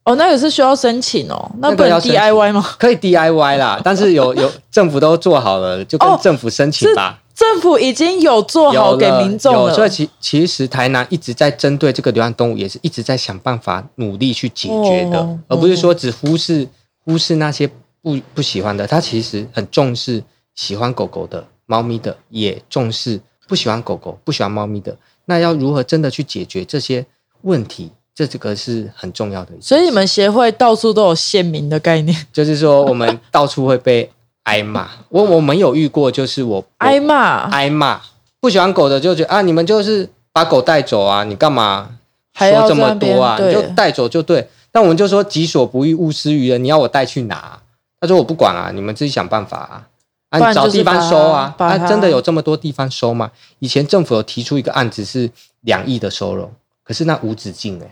[0.04, 2.74] 哦，那个是需要申请哦，那那不能 DIY 吗？
[2.78, 7.20] 可以 DIY 啦， 但是有有政府都做好了，就跟哦政府申请吧。
[7.34, 16.68] 政府已经有做好给民众了，有所以其其实台南一直在针对这个流浪动物，也是一直在想办法努力去解决的，哦而不是说只忽视
[17.04, 17.66] 忽视那些
[18.02, 18.86] 不不喜欢的。
[18.86, 20.22] 他其实很重视
[20.54, 24.94] 喜欢狗狗的、猫咪的，也重视不喜欢狗狗、不喜欢猫咪的。
[25.24, 27.06] 那要如何真的去解决这些
[27.42, 27.90] 问题？
[28.14, 29.52] 这这个是很重要的。
[29.60, 34.10] 所以你们协会到处都有县民的概念， 就是说，我们到处会被
[34.44, 34.88] 挨骂。
[35.08, 38.00] 我我们有遇过，就是我我挨骂，挨骂，
[38.40, 41.90] 不喜欢狗的就觉得啊，你们就是把狗带走啊，你干嘛
[42.34, 43.38] 说这么多啊？
[43.38, 44.48] 你就对带走就对。
[44.72, 46.62] 但我们就说己所不欲，勿施于人。
[46.62, 47.58] 你要我带去哪？
[48.00, 49.86] 他说我不管啊，你们自己想办法啊。
[50.30, 51.52] 啊，找地方收啊！
[51.58, 53.32] 啊，真的有这么多地方收吗？
[53.58, 55.28] 以前政府有提出一个案子是
[55.62, 56.48] 两亿的收容，
[56.84, 57.90] 可是那无止境哎、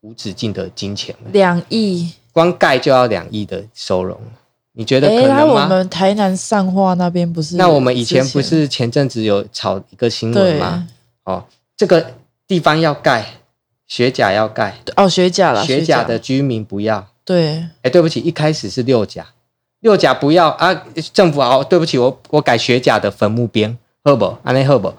[0.00, 2.12] 无止境的金钱、欸，两亿。
[2.32, 4.16] 光盖就要两亿的收容，
[4.72, 5.66] 你觉得可能吗？
[5.66, 7.56] 们台南上化那边不是？
[7.56, 10.86] 那我们以前不是前阵子有炒一个新闻对吗？
[11.24, 11.44] 哦，
[11.76, 12.12] 这个
[12.46, 13.26] 地方要盖，
[13.88, 17.08] 学甲要盖，哦学甲了，学甲的居民不要。
[17.24, 19.26] 对哎，对不起，一开始是六甲，
[19.80, 20.72] 六甲不要啊！
[21.12, 24.36] 政府好，对不起，我我改学甲的坟墓边，好不？
[24.44, 24.94] 安内好不？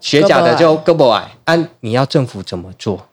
[0.00, 3.07] 学甲的就胳膊矮，啊、你要政府怎么做？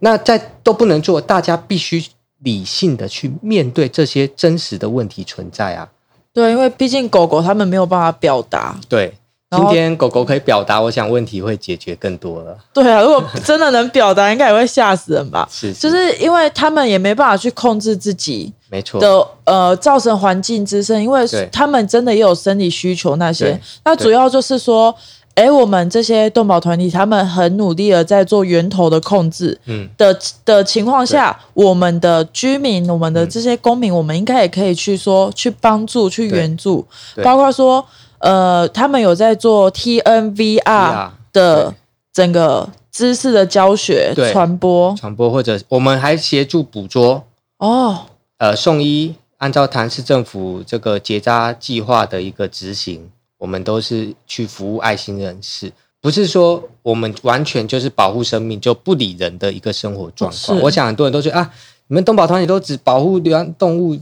[0.00, 2.04] 那在都不能做，大家必须
[2.40, 5.88] 理性的去面对这些真实的问题存在啊。
[6.32, 8.78] 对，因为毕竟狗狗它们没有办法表达。
[8.88, 9.14] 对，
[9.50, 12.58] 今天狗狗可以表达，我想问题会解决更多了。
[12.74, 15.48] 对啊，如果真的能表达，应该也会吓死人吧？
[15.50, 23.58] 是，就是因为他们也没办法去控制自己没错，的呃，造成环境滋生，因为对他们真的也有生理需求那些。
[23.84, 24.94] 那主要就是说，
[25.36, 33.28] 哎，我们这些动保团体，他们很努力的在做源头的控制嗯，的的情况下，我们的居民、我们的嗯。
[33.28, 37.84] 这些公民，我们应该也可以去说去帮助、去援助，对包括说，
[38.18, 41.74] 呃，他们有在做 TNVR 的
[42.14, 44.96] 整个知识的教学对传播。
[44.96, 47.24] 传播或者我们还协助捕捉，
[47.58, 48.06] 哦，
[48.38, 53.10] 呃，送医按照台市政府这个结扎计划的一个执行，
[53.46, 60.58] 我们都是去服务爱心人士，不是说我们完全就是保护生命就不理人的一个生活状况。
[60.62, 61.54] 我想很多人都觉得啊，
[61.86, 63.96] 你们动保团体都只保护流浪动物，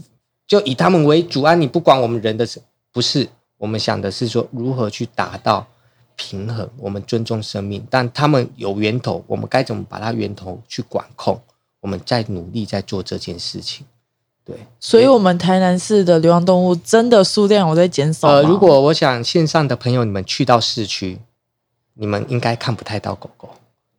[0.46, 2.59] 就以他们为主啊，你不管我们人的事，
[2.90, 3.28] 不是
[3.59, 5.66] 我们想的是说如何去达到
[6.16, 11.38] 平衡，我们尊重生命，但他们有源头，我们该怎么把它源头去管控？
[11.80, 13.85] 我们在努力在做这件事情。
[14.44, 21.18] 对，所以，我们台南市的流浪动物真的数量有在减少呃，如果我想线上的朋友，你们去到市区，
[21.94, 23.48] 你们应该看不太到狗狗。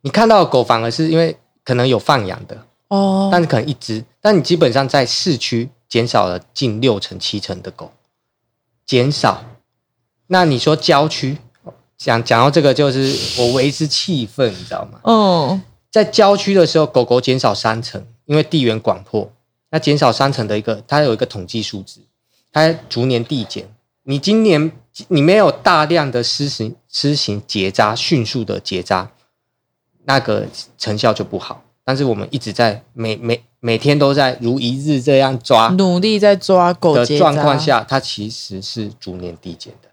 [0.02, 2.56] 你看到的狗反而是因为可能有放养的，
[2.86, 7.90] 哦，但是可能一只，但你基本上在市区减少了近六成七成的狗，
[8.86, 9.42] 减少。
[10.28, 11.38] 那你说郊区，
[11.98, 15.00] 讲讲到这个，就是我为之气愤，你知道吗？
[15.02, 19.32] 嗯，在郊区的时候，狗狗减少三成，因为地缘广阔。
[19.76, 22.00] 那减少三成的一个，它有一个统计数字，
[22.50, 23.68] 它逐年递减。
[24.04, 24.72] 你今年
[25.08, 29.12] 你没有大量的施行施行结扎，迅速的结扎，
[30.04, 30.46] 那个
[30.78, 31.62] 成效就不好。
[31.84, 39.90] 但是我们一直在每每每天都在如一日这样抓努力在抓狗的状况，下，它其实是逐年递减的，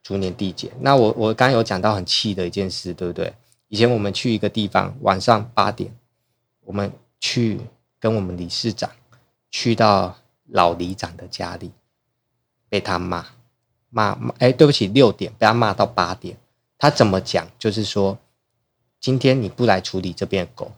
[0.00, 0.70] 逐年递减。
[0.78, 3.34] 那我我刚刚有讲到很气的一件事，对不对？
[3.66, 5.92] 以前我们去一个地方，晚上八点，
[6.64, 7.58] 我们去
[7.98, 8.88] 跟我们理事长
[9.50, 11.72] 去到老里长的家里，
[12.68, 13.26] 被他骂
[13.90, 16.36] 骂骂，哎，对不起，六点被他骂到八点。
[16.78, 17.46] 他怎么讲？
[17.58, 18.16] 就是说，
[19.00, 20.70] 今天你不来处理这边的狗，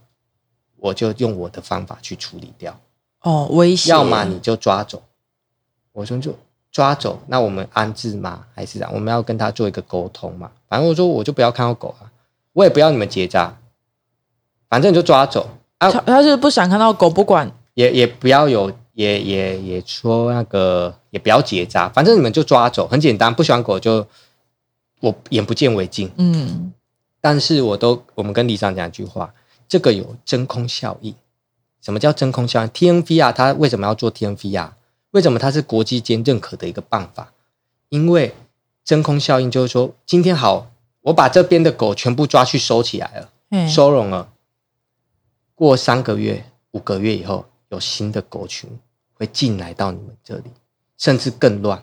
[0.76, 2.80] 我就用我的方法去处理掉。
[3.20, 5.02] 哦，威胁，要么你就抓走，
[5.92, 6.35] 我说就
[6.72, 8.46] 抓走，那我们安置吗？
[8.54, 8.94] 还是这样？
[8.94, 10.50] 我们要跟他做一个沟通嘛？
[10.68, 12.11] 反正我说我就不要看到狗啊，
[12.54, 13.59] 我也不要你们结扎，
[14.70, 24.06] 反正你就抓走啊他，他就是不想看到狗，不管也也不要有，也也也说那个也不要结扎，反正你们就抓走，很简单，不喜欢狗就
[25.00, 26.11] 我眼不见为净。
[26.16, 26.72] 嗯，
[27.20, 29.33] 但是我都我们跟李长讲一句话，
[29.68, 31.14] 这个有真空效应。
[31.80, 34.76] 什么叫真空效应？TNV 啊，它为什么要做 TNV 啊？
[35.12, 37.33] 为什么它是国际间认可的一个办法？
[37.88, 38.35] 因为
[38.85, 44.28] 真空效应就是说，今天好，我把这边的狗全部抓去收起来了，嘿收容了，
[45.54, 48.70] 过三个月、五个月以后，有新的狗群
[49.14, 50.50] 会进来到你们这里，
[50.98, 51.83] 甚至更乱，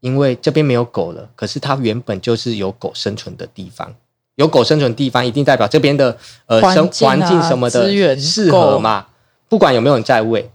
[0.00, 3.94] 因为这边没有狗了，可是它原本就是有狗生存的地方，
[4.34, 9.06] 有狗生存的地方，一定代表这边的呃生环境什么的资源适合嘛？
[9.48, 10.50] 不管有没有人在喂，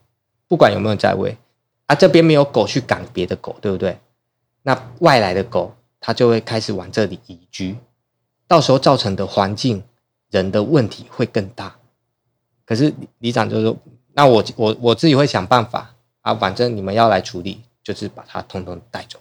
[0.48, 1.38] 不管有没有人在喂
[1.86, 3.98] 啊，这边没有狗去赶别的狗，对不对？
[4.64, 7.78] 那外来的狗，它就会开始往这里移居，
[8.48, 9.84] 到时候造成的环境
[10.30, 11.76] 人的问题会更大。
[12.66, 13.76] 可是里里长就说
[14.14, 19.20] ：“那我我我自己会想办法啊，反正你们要来处理，就是把它通通带走。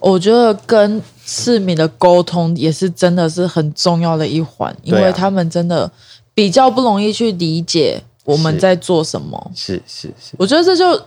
[0.00, 5.90] 我觉得跟市民的沟通也是真的是很重要的一环，因为他们真的
[6.32, 9.50] 比较不容易去理解我们在做什么。
[9.54, 10.98] 是是是，我觉得这就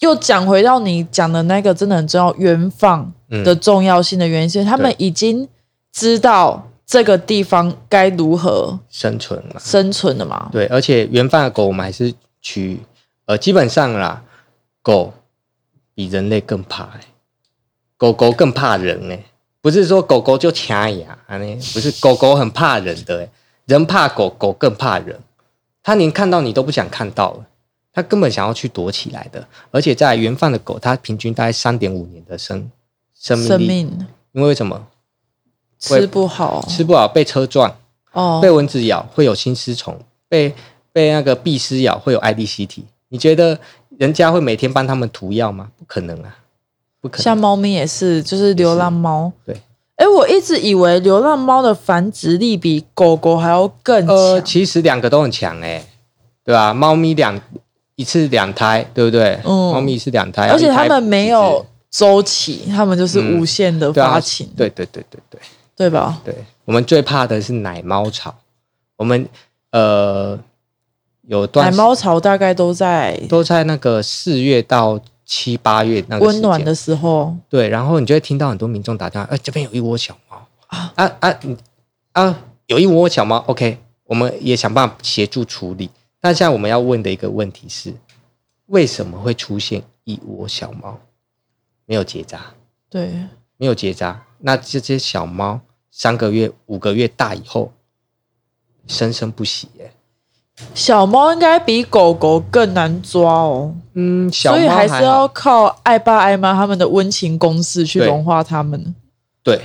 [0.00, 5.48] 又讲回到你讲的那个真的很重要，原放嗯的重要性的原因是，他们已经
[5.90, 9.58] 知道这个地方该如何生存了。
[9.58, 10.50] 生存的嘛。
[10.52, 12.80] 对，而且原放的狗我们还是取
[13.26, 14.22] 呃，基本上啦，
[14.80, 15.12] 狗
[15.94, 17.00] 比人类更怕、欸，
[17.96, 19.24] 狗狗更怕人哎、
[19.60, 23.30] 不是说狗狗就掐牙啊，呢，不是狗狗很怕人的、欸，
[23.66, 25.20] 人怕狗，狗更怕人，
[25.82, 27.46] 它连看到你都不想看到了，
[27.92, 29.46] 它根本想要去躲起来的。
[29.70, 32.70] 而且在原放的狗，它平均大概三点五年的生
[33.14, 34.86] 生命力，生命因为为什么
[35.78, 37.76] 吃不好吃不好被车撞？
[38.12, 40.54] 哦被，蚊子咬会有心丝虫，被
[40.98, 42.84] 被那个蜱虱咬会有 IDC 体。
[43.10, 43.56] 你觉得
[43.98, 45.68] 人家会每天帮他们涂药吗？
[45.78, 46.36] 不可能啊，
[47.00, 47.22] 不可能。
[47.22, 49.30] 像猫咪也是，就是流浪猫。
[49.46, 49.54] 对，
[49.94, 55.86] 哎，我一直以为流浪猫的繁殖力比狗狗还要更呃，其实两个都很强哎、
[56.42, 57.40] 对吧、猫咪两
[57.94, 59.38] 一次两胎，对不对？
[59.44, 65.40] 嗯猫咪是两胎，而且它们没有周期，它们就是嗯无限的只对啊发情，对对对对对
[65.76, 66.20] 对吧？
[66.24, 66.34] 对，
[66.64, 68.34] 我们最怕的是奶猫潮。
[68.96, 69.26] 我们
[69.70, 70.36] 呃
[71.28, 80.48] 有段时奶猫潮大概都在都在那个四月到七八月那个温暖的时候，对，然后你就会听到很多民众打电话，哎、这边有一窝小猫。
[80.68, 80.90] 啊。
[80.96, 81.38] 啊啊
[82.12, 85.90] 啊，有一窝小猫，OK，我们也想办法协助处理。
[86.18, 87.92] 但现在我们要问的一个问题是，
[88.66, 90.98] 为什么会出现一窝小猫？
[91.84, 92.54] 没有结扎？
[92.88, 93.12] 对，
[93.58, 97.72] 没有结扎，那这些小猫三个月、五个月大以后，
[98.86, 99.92] 生生不息耶。
[100.74, 108.94] 小猫应该比狗狗更难抓哦，嗯，小所以猫还是要靠爱爸爱妈他们的温情攻势去融化它们，
[109.42, 109.60] 对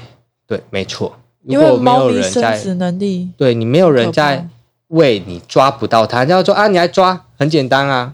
[0.48, 1.14] 对，没错。
[1.46, 4.48] 因为猫咪生殖能力对你没有人在
[4.88, 8.14] 喂，你抓不到它，人家说啊，你来抓，很简单啊，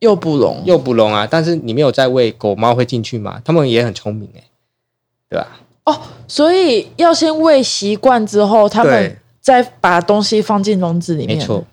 [0.00, 3.40] 又不聋，又不聋啊，但是你没有在喂狗猫会进去吗？
[3.44, 4.42] 它们也很聪明哎、
[5.28, 5.46] 对吧？
[5.84, 11.38] 哦，所以要先喂习惯之后，他们再把东西放进笼子里面。
[11.38, 11.64] 没错，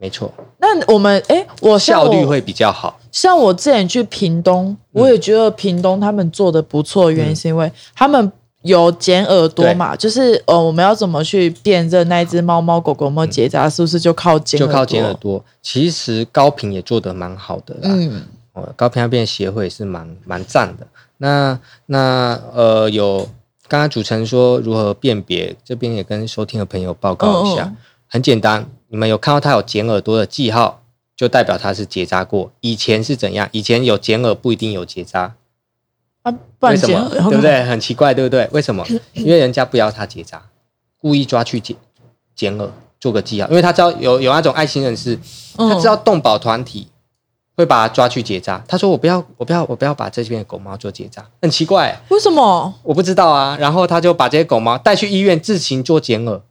[0.00, 2.98] 没错，那我们哎，我我效率会比较好。
[3.12, 8.32] 像我之前去屏东，我也觉得屏东他们做的不错，原因是因为他们
[8.62, 14.72] 有剪耳朵嘛，就是呃，我们要怎么去辨认那一只猫猫狗狗有没有结扎，是不是就靠剪耳朵？
[14.72, 17.80] 就靠剪耳朵，其实高频也做得蛮好的啦。
[17.84, 18.22] 嗯，
[18.54, 20.86] 哦，高频尿变协会是蛮蛮赞的。
[21.18, 23.28] 那那呃，有
[23.68, 27.76] 刚刚主持人说如何辨别，这边也跟收听的朋友报告一下，嗯嗯
[28.12, 30.82] 很简单，你们有看到它有剪耳朵的记号，
[31.16, 32.50] 就代表它是结扎过。
[32.60, 33.48] 以前是怎样？
[33.52, 35.34] 以前有剪耳不一定有结扎，
[36.22, 37.08] 啊，不然为什么？
[37.08, 37.62] 对不对？
[37.62, 38.48] 很奇怪，对不对？
[38.50, 38.84] 为什么？
[39.14, 40.42] 因为人家不要它结扎，
[40.98, 41.76] 故意抓去剪
[42.34, 42.68] 剪耳
[42.98, 45.16] 做个记号，因为他知道有有那种爱心人士，
[45.56, 46.88] 他知道动保团体
[47.56, 48.64] 会把他抓去结扎。
[48.66, 52.74] 他说：“我不要，我不要，我不要把这边的狗猫做结扎。”很奇怪，为什么？
[52.82, 53.56] 我不知道啊。
[53.60, 56.42] 然后他就把这些狗猫带去医院自行做剪耳，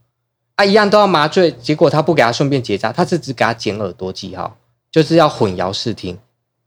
[0.59, 1.49] 啊，一样都要麻醉。
[1.53, 4.57] 结果他不给他顺便结扎，他是只给他剪耳朵记号，
[4.91, 6.19] 就是要混淆视听。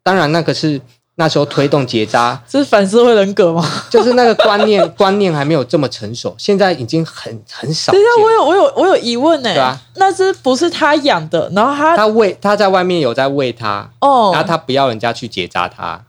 [0.02, 0.80] 当然，那个是
[1.16, 3.62] 那时候推动结扎，这是反社会人格吗？
[3.90, 8.16] 就是那个观念观念还没有这么成熟，现在已经很很少见等一。
[8.16, 16.02] 下，我有我有我有疑问呢、对啊那只不是他养的，然后他他喂他在外面有在喂他，哦，然后他不要人家去结扎他，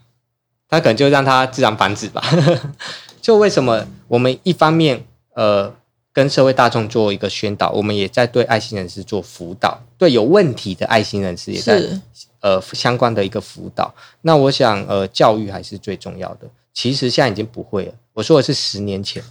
[0.70, 2.24] 他可能就让他自然繁殖吧。
[3.22, 5.06] 就为什么我们一方面
[5.36, 5.74] 呃
[6.14, 11.82] 跟社会大众做一个宣导，我们也在对爱心人士做辅导，对有问题的爱心人士也在
[12.40, 13.94] 呃相关的一个辅导。
[14.22, 16.48] 那我想呃教育还是最重要的。
[16.74, 19.24] 其实现在已经不会了，我说的是十年前，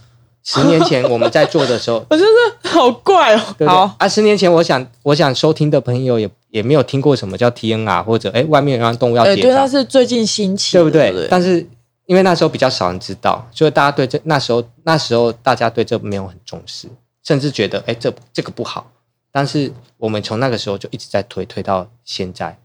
[0.43, 3.41] 十年前我们在做的时候， 我觉得好怪哦。
[3.57, 11.11] 对对好，啊，十年前我想我想收听的朋友也也没有听过什么叫 TNR 或者哎外面有让动物要哎，对，结扎那，是最近兴起的，对不对？
[11.11, 11.27] 对？
[11.29, 11.65] 但是
[12.05, 16.89] 因为那时候比较少人知道，所以大家对这那时候那时候大家对这没有很重视，
[17.23, 18.85] 甚至觉得哎这这个不好。
[19.31, 22.55] 但是我们从那个时候就一直在推推到现在，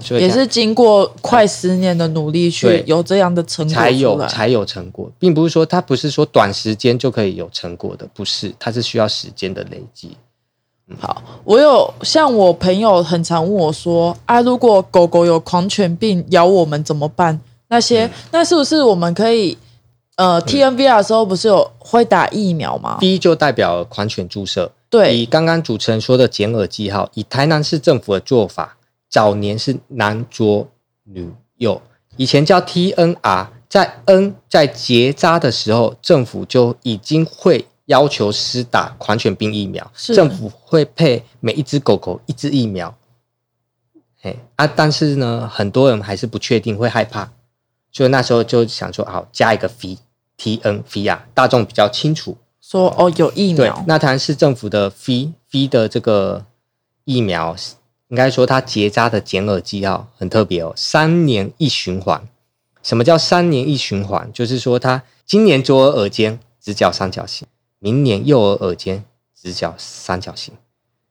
[0.00, 10.16] 所以也是经过快十年的努力，去有这样的成果才有才有成果，并不是说它不是说短时间就可以有成果的，不是，它是需要时间的累积。
[10.98, 17.40] 好，我有像我朋友很常问我说啊，如果狗狗有狂犬病咬我们怎么办？
[17.70, 18.10] 那些、嗯。
[18.32, 19.56] 那是不是我们可以
[20.16, 22.98] 呃 TNVR 的时候不是有会打疫苗吗？
[23.00, 25.16] 第一就代表狂犬注射，对。
[25.16, 28.76] 以刚刚主持人说的剪耳记号，以台南市政府的做法，
[29.08, 30.68] 早年是男左
[31.04, 31.80] 女右，
[32.16, 40.14] 以前叫 TNR，在 N 在结扎的时候，政府就已经会要求施打狂犬病疫苗，是。
[40.14, 42.94] 政府会配每一只狗狗一支疫苗。
[44.22, 47.30] 哎啊，但是呢，很多人还是不确定，会害怕，
[47.92, 49.98] 所以那时候就想说，好加一个 V
[50.36, 52.36] T N V 啊，大众比较清楚。
[52.60, 56.44] 说哦有疫对苗，，那台南市政府的 V V 的这个
[57.04, 57.56] 疫苗，
[58.08, 62.28] 应该说它结扎的减耳剂药很特别哦，三年一循环。
[62.82, 64.30] 什么叫三年一循环？
[64.32, 67.46] 就是说它今年左耳耳尖直角三角形，
[67.78, 70.54] 明年右耳耳尖直角三角形，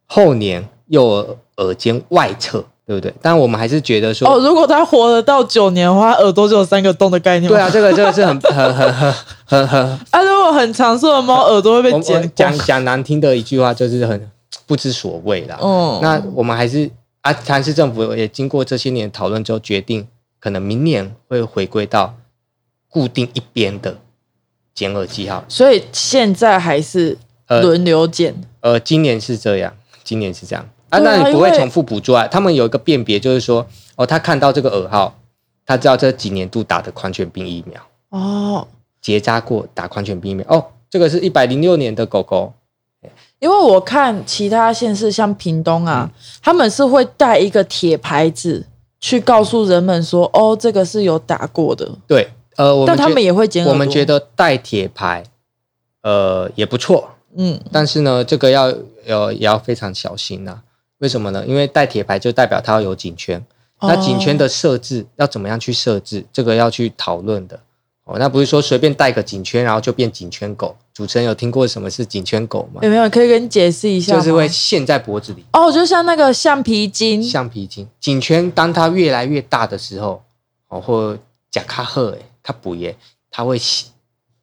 [0.05, 3.13] 后年右耳耳尖外侧，对不对？
[3.21, 7.47] 但我们还是觉得说，哦，如果它活得到九年的话，耳朵就有三个洞的概念。
[7.47, 9.13] 对啊，这个这个是很 很很很
[9.45, 9.79] 很很
[10.09, 12.57] 啊，如果很长寿的猫，耳朵会被剪讲。
[12.57, 14.31] 讲难听的一句话，就是很
[14.65, 15.59] 不知所谓啦。
[15.61, 16.89] 嗯，那我们还是
[17.21, 20.07] 啊，台南市政府也经过这些年讨论之后，决定
[20.39, 22.15] 可能明年会回归到
[22.89, 23.97] 固定一边的
[24.73, 25.45] 剪耳记号。
[25.47, 28.33] 所以现在还是呃轮流剪。
[28.61, 29.71] 呃，今年是这样，
[30.03, 32.27] 今年是这样啊，那你不会重复捕捉啊？
[32.27, 33.65] 他们有一个辨别，就是说，
[33.95, 35.15] 哦，他看到这个耳号，
[35.65, 38.67] 他知道这几年度打的狂犬病疫苗，哦，
[39.01, 40.45] 结扎过打狂犬病疫苗。
[40.49, 42.53] 哦，这个是一百零六年的狗狗，
[43.39, 46.09] 因为我看其他县市，像屏东啊，
[46.41, 48.65] 他们是会带一个铁牌子
[48.99, 53.71] 去告诉人们说，哦，这个是有打过的，对，呃，我们觉但他们也会剪耳。
[53.71, 55.23] 我们觉得带铁牌，
[56.01, 58.73] 呃，也不错，嗯，但是呢，这个要
[59.07, 60.59] 呃也要非常小心呐、
[60.99, 61.45] 为什么呢？
[61.45, 63.43] 因为带铁牌就代表它要有颈圈，
[63.81, 67.59] 那颈圈哦的设置要怎么样去设置，这个要去讨论的。
[68.05, 70.75] 哦，那不是说随便带个颈圈，然后就变颈圈狗。
[70.93, 72.81] 主持人有听过什么是颈圈狗吗？
[72.81, 74.19] 有没有可以跟你解释一下吗？
[74.19, 77.87] 就是会陷在脖子里，哦，就像那个橡皮筋，橡皮筋。
[77.99, 80.23] 颈圈当它越来越大的时候，
[80.69, 81.17] 哦，或
[81.51, 82.97] 甲卡赫诶，它补耶，
[83.29, 83.61] 它会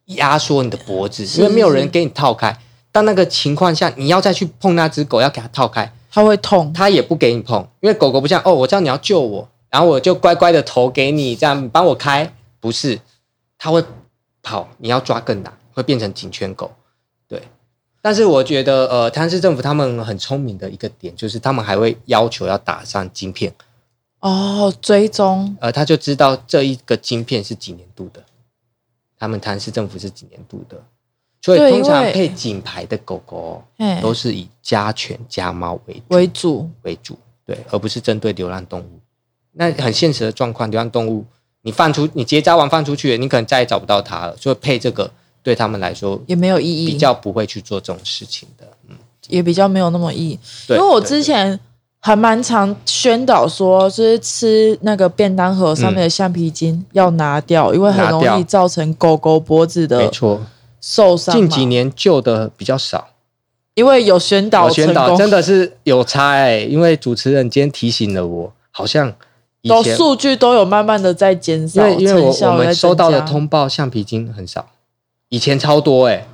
[0.05, 2.57] 压缩你的脖子，是因为没有人给你套开。
[2.93, 6.73] 当那个情况下，你要再去碰那只狗，要给它套开，它会痛。
[6.73, 12.99] 它也不给你碰，因为狗狗不像哦，我知道你要救我，然后我就乖乖的头给你，这样帮我开，不是，
[13.59, 13.83] 它会
[14.41, 16.71] 跑，你要抓更难，会变成警犬狗，
[17.27, 17.39] 对。
[18.01, 23.53] 但是我觉得，呃，台南市政府他们很聪明的一个点，就是他们还会要求要打上晶片，
[24.21, 25.55] 哦，追踪。
[25.61, 28.23] 呃，他就知道这一个晶片是几年度的，
[29.19, 30.83] 他们台南市政府是几年度的，
[31.41, 33.63] 所以通常配景牌的狗狗
[34.01, 38.99] 都是以家犬家猫为主为主，为主，对，而不是针对流浪动物。
[39.53, 41.25] 那很现实的状况，流浪动物
[41.61, 45.09] 你放出你结扎完放出去，你可能再也找不到它了，所以配这个
[45.41, 48.67] 对他们来说也没有意义，比较不会去做这种事情的。
[48.89, 48.95] 嗯，
[49.29, 50.39] 也比较没有那么意义。
[50.67, 51.59] 对，因为我之前
[51.99, 60.39] 还蛮常宣导说，就是吃那个便当盒上面的橡皮筋要拿掉，因为很容易造成狗狗脖子的没错，
[60.87, 61.35] 受伤。
[61.35, 63.09] 近几年救的比较少。
[63.75, 69.13] 因为有宣导有宣导真的是有差哎、因为主持人今天提醒了我，好像
[69.61, 74.65] 以前都数据都有慢慢的在减因少，为因为我我们收到的通报橡皮筋很少，
[75.29, 76.25] 以前超多哎、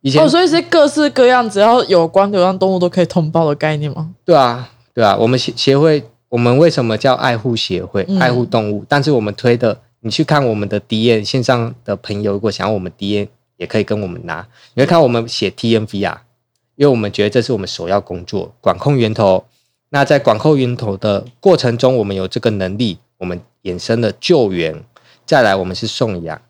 [0.00, 4.08] 以前、哦，所以是各式各样，只要有关流浪动物都可以通报的概念吗？
[4.24, 8.82] 对啊对啊，我们协协会我们为什么叫爱护协会、嗯爱护动物？
[8.88, 13.28] 但是我们推的，你去看我们的 D N 线上的朋友，如果想要我们 D N
[13.58, 16.24] 也可以跟我们拿，你会看我们写 T N V 啊，
[16.76, 19.44] 因为我们觉得这是我们首要工作，管控源头。
[19.90, 24.84] 那在管控源头的过程中，我们有这个能力，我们衍生了救援，
[25.26, 26.40] 再来我们是送养，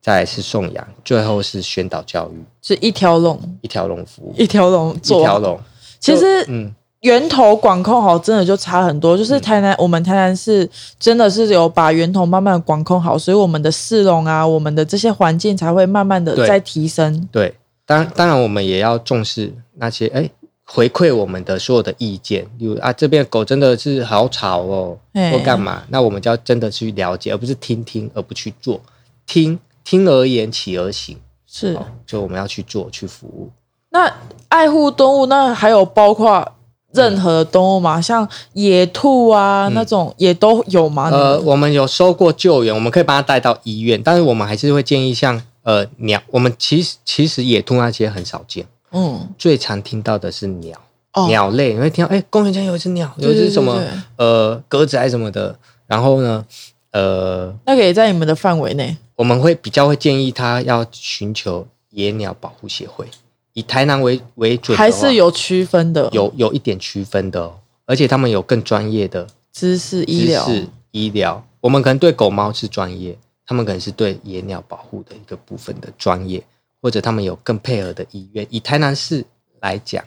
[0.00, 4.98] 再来是送养，最后是宣导教育，是一条龙，一条龙服务，一条龙一。
[4.98, 5.60] 条龙。
[6.00, 6.74] 其实嗯，
[7.04, 9.16] 源头管控好，真的就差很多。
[9.16, 17.28] 就是台南，我们台南市真的是有把源头慢慢的管控好，所以我们的市容啊，我们的这些环境才会慢慢的在提升。
[17.30, 20.30] 对，当当然我们也要重视那些哎
[20.64, 25.30] 回馈我们的所有的意见，例如啊这边狗真的是好吵哦，嘿。
[25.30, 28.80] 或干嘛，那我们就要真的去了解，而不是听听而不去做，
[29.26, 33.50] 听听而言起而行，是，哦，就我们要去做去服务。
[33.90, 34.10] 那
[34.48, 36.50] 爱护动物，那还有包括
[36.94, 38.00] 任何动物吗？
[38.00, 41.10] 像野兔啊、那种也都有吗？
[41.10, 50.78] 嗯呃，我们有收过救援，我们可以把它带到医院，但是我们还是会建议像呃鸟，我们其实其实野兔那些很少见，嗯，最常听到的是鸟。
[51.12, 53.80] 哦，鸟类，你会听到，哎、公园间有一只鸟，有一只什么
[54.16, 55.56] 呃鸽子还是什么的。
[55.86, 56.44] 然后呢，
[56.90, 58.96] 呃，那个也在你们的范围内。
[59.14, 63.06] 我们会比较会建议他要寻求野鸟保护协会，
[63.54, 67.54] 以台南为为准还是有区分的，有有一点区分的、哦，
[67.86, 71.42] 而且他们有更专业的知识医知疗，识医疗。
[71.60, 76.44] 我们可能对狗猫是专业，他们可能是对野鸟保护的一个部分的专业，
[76.82, 78.46] 或者他们有更配合的医院。
[78.50, 79.24] 以台南市
[79.60, 80.04] 来讲，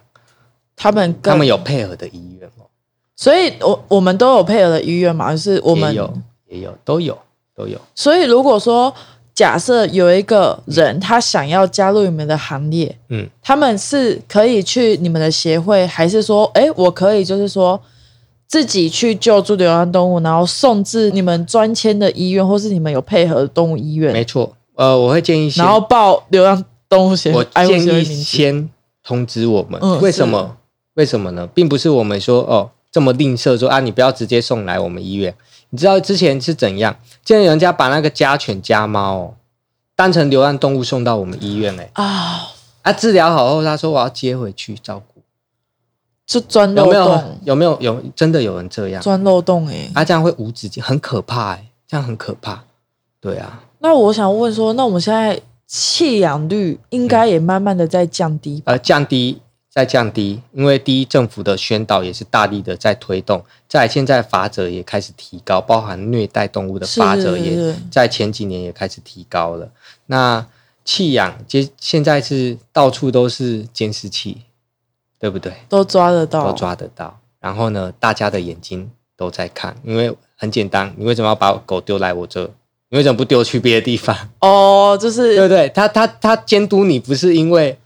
[0.76, 2.68] 他们他们有配合的医院哦。
[3.16, 6.14] 所以我我们都有配合的医院嘛，就是我们也有
[6.50, 7.18] 也有都有
[7.56, 8.94] 都有，所以如果说
[9.38, 17.80] 假设有一个人他想要加入你们的行列，嗯，他们是可以去你们的协会，还是说，哎，我可以就是说
[18.48, 24.52] 自己去救助流浪动物，然后送至你们专签的医院，或是你们有配合的动物医院，没错。
[24.74, 28.04] 呃，我会建议先，然后报流浪动物协会我建议。
[28.04, 28.68] 先
[29.04, 30.58] 通知我们，嗯为什么？
[30.96, 31.48] 为什么呢？
[31.54, 35.36] 并不是我们说哦这么吝啬说啊，你不要直接送来我们医院。
[35.70, 36.96] 你知道之前是怎样？
[37.28, 39.34] 竟然有人家把那个家犬家猫哦
[39.98, 42.48] 当成流浪动物送到我们医院哎、啊，
[42.84, 45.22] 啊治疗好后他说我要接回去照顾，
[46.26, 47.40] 就钻漏有没有洞，？
[47.44, 49.02] 有没有有真的有人这样？
[49.02, 52.64] 钻漏洞哎、啊这样会无止境，很可怕哎、这样很可怕。
[53.20, 58.72] 对啊，那我想问说，那我们现在弃养率应该也慢慢的在降低吧？
[58.72, 59.42] 呃，降低
[59.78, 69.70] 再降低，因为第一，政府的宣导也是大力的在推动，在现在法则也开始提高，包含虐待动物的是法则也在前几年也开始提高了。
[70.08, 70.44] 那
[70.84, 74.42] 弃养，接现在是到处都是监视器，
[75.20, 75.54] 对不对？
[75.70, 77.20] 都抓得到，都抓得到。
[77.40, 82.52] 然后呢，大家的眼睛都在看，因为很简单，你为什么要把狗丢来我这？
[82.90, 84.18] 你为什么不丢去别的地方？
[84.40, 85.70] 哦，就对是不对？
[85.70, 87.78] 他他他监督你，不是因为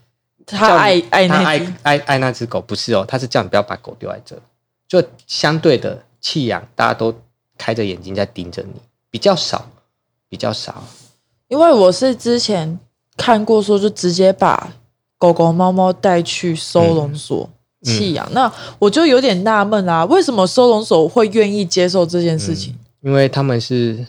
[0.45, 4.37] 他爱爱他爱爱爱那只狗，不是哦，他是叫你不要把狗丢在这，
[4.87, 7.13] 就相对的弃养，大家都
[7.57, 9.69] 开着眼睛在盯着你，比较少，
[10.27, 10.83] 比较少。
[11.47, 12.79] 因为我是之前
[13.17, 14.73] 看过说，就直接把
[15.17, 17.49] 狗狗、猫猫带去收容所
[17.81, 18.27] 嗯弃养。
[18.33, 22.75] 那我就有点纳闷啊，为什么收容所会愿意接受这件事情？
[23.01, 24.05] 因为他们是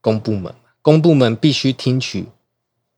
[0.00, 0.52] 公部门，
[0.82, 2.26] 公部门必须听取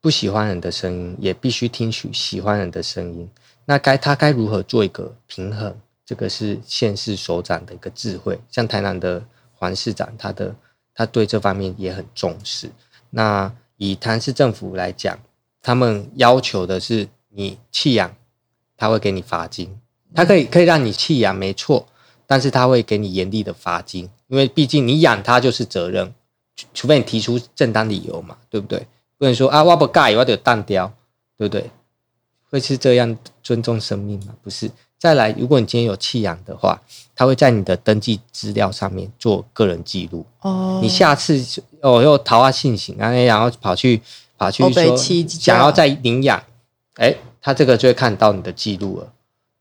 [0.04, 3.26] 不喜欢人的声音，也必须听取喜欢人的声音。
[3.64, 5.74] 那该他该如何做一个平衡？
[6.04, 8.38] 这个是县市首长的一个智慧。
[8.50, 9.24] 像台南的
[9.54, 10.54] 黄市长他的
[10.94, 12.70] 他对这方面也很重视。
[13.08, 15.18] 那以台南市政府来讲，
[15.62, 18.14] 他们要求的是你弃养，
[18.76, 19.74] 他会给你罚金，
[20.14, 21.88] 他可以可以让你弃养，没错，
[22.26, 26.12] 但是他会给你严厉的罚金，因为毕竟你养它就是责任，
[26.74, 28.86] 除非你提出正当理由嘛，对不对？
[29.24, 30.92] 不能说啊，我不盖，我得淡掉，
[31.38, 31.70] 对不对？
[32.50, 34.34] 会是这样尊重生命吗？
[34.42, 34.70] 不是。
[34.98, 36.78] 再来，如果你今天有弃养的话，
[37.16, 40.26] 他会在你的登记资料上面做个人记录。
[40.42, 41.42] 哦，你下次
[41.80, 44.02] 哦又桃花信行啊，然后跑去
[44.36, 44.96] 跑去说
[45.26, 46.42] 想要再领养，
[46.96, 49.10] 哎，他这个就会看到你的记录了。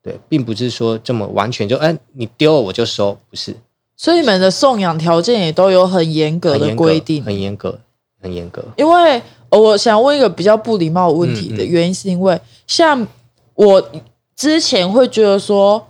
[0.02, 3.56] 对，并不是说这么完全就哎你丢了我就收，不是
[3.96, 7.24] 所以你们的送养条件也都有很严格的规定。
[7.24, 7.80] 很严格，
[8.22, 8.64] 很严格。
[8.76, 9.22] 因为呃
[9.60, 13.08] 我想问一个比较不礼貌的问题的原因，是因为像
[13.56, 13.90] 我
[14.36, 15.88] 之前会觉得说，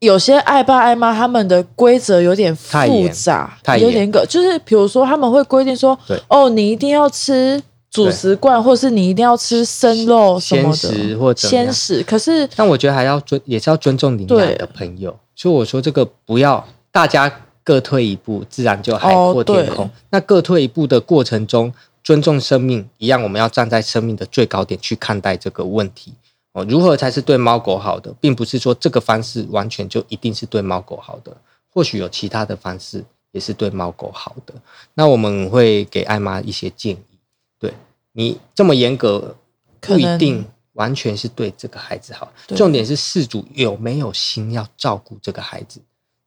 [0.00, 2.76] 有些爱爸爱妈他们的规则有点复
[3.12, 15.16] 杂，有点个，就是比如说他们会规定说，哦，你一定要吃主食罐，或是你一定要吃生肉什么鲜食的或鲜食，可是但我觉得还要尊，也是要尊重领养的朋友。
[15.34, 16.62] 所以我说这个不要
[16.92, 17.32] 大家
[17.64, 19.90] 各退一步，自然就海哦阔天对空。
[20.10, 21.72] 那各退一步的过程中，
[22.06, 26.14] 尊重生命一样，我们要站在生命的最高点去看待这个问题。
[26.52, 31.36] 哦，如何才是对猫狗好的，并不是说这个方式完全就一定是对猫狗好的，
[31.68, 34.54] 或许有其他的方式也是对猫狗好的。
[34.94, 37.18] 那我们会给艾妈一些建议，
[37.58, 37.74] 对
[38.12, 39.34] 你这么严格，
[39.80, 42.32] 不一定完全是对这个孩子好。
[42.54, 45.80] 重点是事主有没有心要照顾这个孩子，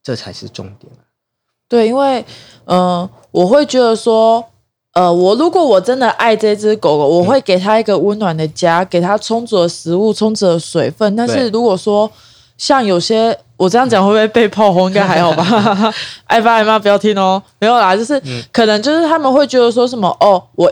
[0.03, 1.07] 这才是重点啊
[1.69, 2.25] 对，因为
[2.65, 4.45] 呃，我会觉得说，
[4.99, 11.15] 呃，我如果我真的爱这只狗狗，我会给它一个温暖的家，给它充足的食物、充足的水分。
[11.15, 12.11] 但是如果说
[12.57, 14.87] 像有些我这样讲会不会被炮轰？
[14.87, 15.93] 应该还好吧。
[16.25, 20.69] 爱 爸爱妈不要听哦，没有啦，就是、嗯可能就是他们会觉得说什么哦，我。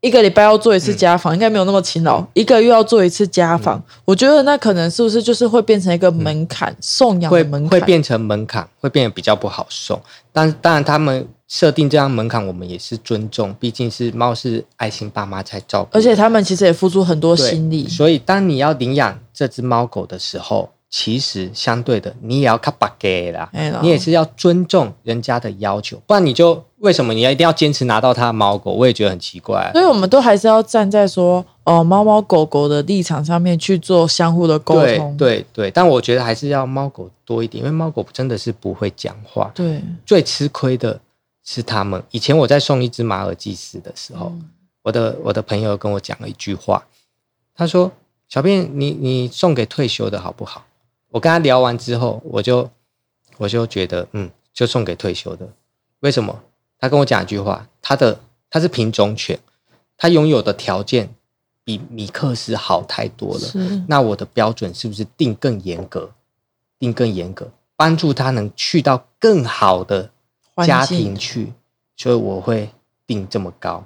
[0.00, 2.24] 一个礼拜要做一次家嗯访，应该没有那么勤劳。
[2.34, 10.00] 一个月要做一次家访，我觉得那可能是不是就是会变成一个门槛，送养会的门槛会变成门槛，会变得比较不好送。
[10.32, 17.88] 但当然，他们设定这样门槛，我们也是尊重，毕竟是猫是爱心爸妈才照顾，而且他们其实也付出很多心力。
[17.88, 23.50] 所以，当你要领养这只猫狗的时候，其实相对的，你也要卡巴给啦
[23.82, 28.72] 你也是要尊重人家的要求，不然你就为什么你要一定要坚持拿到他的猫狗？
[28.72, 29.70] 我也觉得很奇怪。
[29.74, 35.16] 所以我们都还是要站在说哦猫猫狗狗的立场上面去做相互的沟对通。
[35.18, 40.98] 对对，但我觉得还是要猫狗多一点，因为猫狗真的是不会讲话，对最吃亏的
[41.44, 42.02] 是他们。
[42.12, 44.48] 以前我在送一只马尔济斯的时候，嗯
[44.84, 46.82] 我的我的朋友跟我讲了一句话，
[47.54, 47.92] 他说
[48.26, 50.64] ：“小便，你你送给退休的好不好？”
[51.10, 52.70] 我跟他聊完之后，我就
[53.36, 55.48] 我就觉得，嗯，就送给退休的。
[56.00, 56.42] 为什么？
[56.78, 59.38] 他跟我讲一句话，他的他是品种犬，
[59.96, 61.14] 他拥有的条件
[61.64, 63.84] 比米克斯好太多了。
[63.88, 66.12] 那我的标准是不是定更严格？
[66.78, 70.10] 定更严格，帮助他能去到更好的
[70.64, 71.52] 家庭去，
[71.96, 72.70] 所以我会
[73.06, 73.84] 定这么高。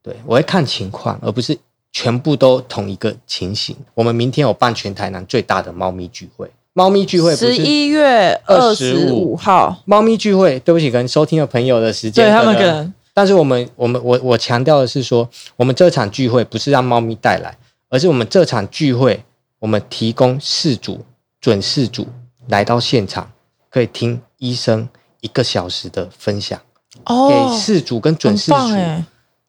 [0.00, 1.58] 对我会看情况，而不是
[1.92, 3.76] 全部都同一个情形。
[3.94, 9.36] 我们明天有办全台南最大的猫咪聚会，猫咪聚会十一月二十五。
[9.36, 17.54] 号，猫咪聚会，对不起，可能收听的朋友的时间，对他们可能但是我们我们我我强调的是说，我们这场聚会不是让猫咪带来，
[17.90, 19.22] 而是我们这场聚会，
[19.58, 21.04] 我们提供事主、
[21.38, 22.06] 准事主
[22.48, 23.30] 来到现场，
[23.68, 24.88] 可以听医生
[25.20, 26.58] 一个小时的分享，
[27.04, 29.04] 哦给，事主跟准很事主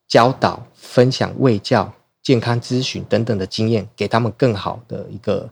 [0.09, 1.93] 教导、分享喂教、
[2.24, 5.47] 健康咨询等等的经验，给他们更好的一个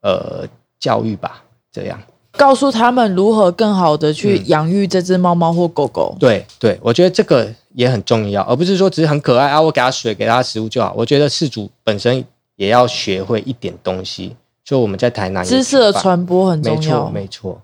[0.00, 0.44] 呃
[0.80, 1.44] 教育吧。
[1.70, 2.00] 这样，
[2.32, 6.16] 告诉他们如何更好的去嗯养育这只猫猫或狗狗。
[6.18, 10.94] 对对，我觉得这个也很重要，而不是说只是很可爱啊，我给它水、给它食物就好。
[10.96, 17.62] 我觉得事主本身也要学会一点东西，所以我们在台南知识的，传播很重要，没错没错，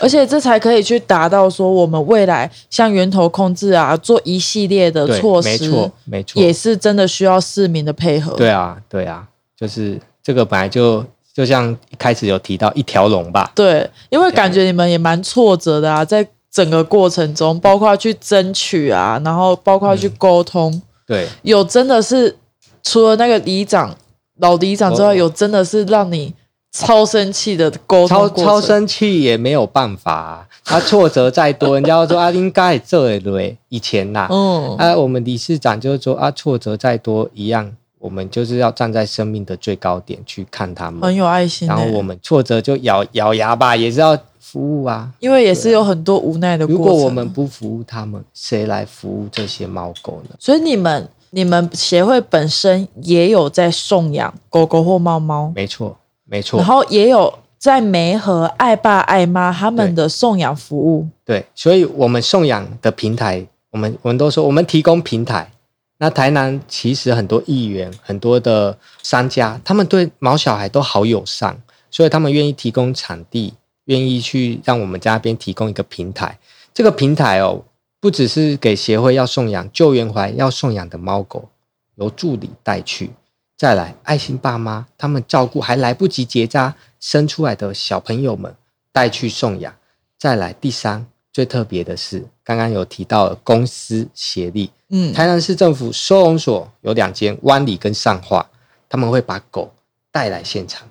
[0.00, 8.32] 而且这才可以去达到说我们未来像源头控制啊，做一系列的措施，没错没错，也是真的需要市民的配合。
[8.36, 9.26] 对啊对啊，
[9.56, 11.04] 就是这个本来就
[11.34, 21.26] 就像一开始有提到一条龙吧，对，因为感觉你们也蛮挫折的啊，在整个过程中，包括去争取啊，然后包括去沟通，对。
[21.40, 22.36] 有真的是
[22.82, 23.96] 除了那个里长、
[24.36, 25.14] 老里长之外，哦。
[25.14, 26.34] 有真的是让你
[26.72, 41.02] 超生气的沟通超超生气也没有办法、啊， 他挫折再多，人家要说啊应该这对以前呐、嗯，啊，我们理事长就是说啊，挫折再多一样，我们就是要站在生命的最高点去看他们。
[41.02, 45.10] 很有爱心欸、然后我们挫折就咬咬牙吧，也是要服务啊。
[45.20, 46.64] 因为也是有很多无奈的。
[46.64, 50.34] 如果我们不服务他们，谁来服务这些猫狗呢？
[50.38, 56.66] 所以你们你们协会本身也有在送养狗狗或猫猫，没错，没错然。
[56.66, 61.08] 后也有在梅和爱爸爱妈他们的送养服务。
[61.24, 65.50] 对，所以我们送养的平台，我们我们都说我们提供平台。
[65.98, 71.56] 那台南其实很多议员、很多的商家，他们对毛小孩都好友善，
[71.92, 73.54] 所以他们愿意提供场地，
[73.84, 76.36] 愿意去让我们家那边提供一个平台。
[76.74, 77.62] 这个平台哦，
[78.00, 81.48] 不只是给协会要送养、救援怀要送养的猫狗，
[81.94, 83.12] 由助理带去，
[83.56, 88.54] 再来爱心爸妈他们照顾还来不及结扎生出来的小朋友们
[88.90, 89.72] 带去送养。
[90.18, 98.48] 再来第三，最特别的是，刚刚有提到的公司协力，嗯，台南市政府收容所有两间，湾里跟上化，
[98.88, 99.72] 他们会把狗
[100.12, 100.88] 带来现场，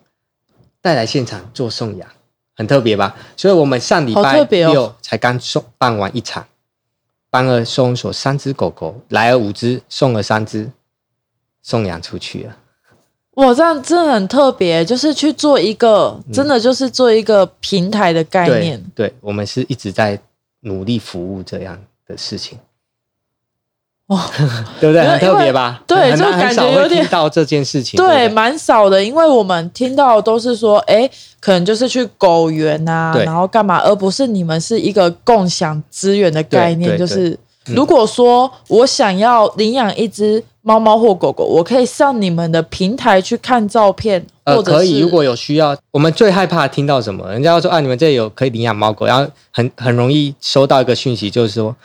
[0.81, 2.09] 带来现场做送养，
[2.57, 3.15] 很特别吧？
[3.37, 6.45] 所以我们上礼拜六才刚送办完一场，
[7.29, 10.69] 办了收容所三只狗狗，来了五只，送了三只，
[11.61, 12.57] 送养出去了。
[13.35, 18.83] 哇，这样真的很特别，就是去做一个，真的就是做一个平台的概对念。
[18.93, 20.19] 对，我们是一直在
[20.61, 22.59] 努力服务这样的事情。
[24.07, 24.29] 哇，
[24.81, 25.01] 对不对？
[25.07, 25.81] 很特别吧？
[25.87, 27.97] 对就感觉很少会有点听到这件事情。
[27.97, 31.09] 对，对对，蛮少的，因为我们听到的都是说，哎，
[31.39, 36.97] 可能就是去狗园啊，然后干嘛，而不是你们是一个共享资源的概念。
[36.97, 37.37] 就是嗯
[37.75, 44.99] 如果说我想要领养一只猫猫或狗狗，我可以上你们的平台去看照片，呃，或者是可以。
[44.99, 47.27] 如果有需要，我们最害怕听到什么？
[47.31, 51.75] 人家要说啊，你们这里有可以领养猫狗，然后很很容易收到一个讯息，就是说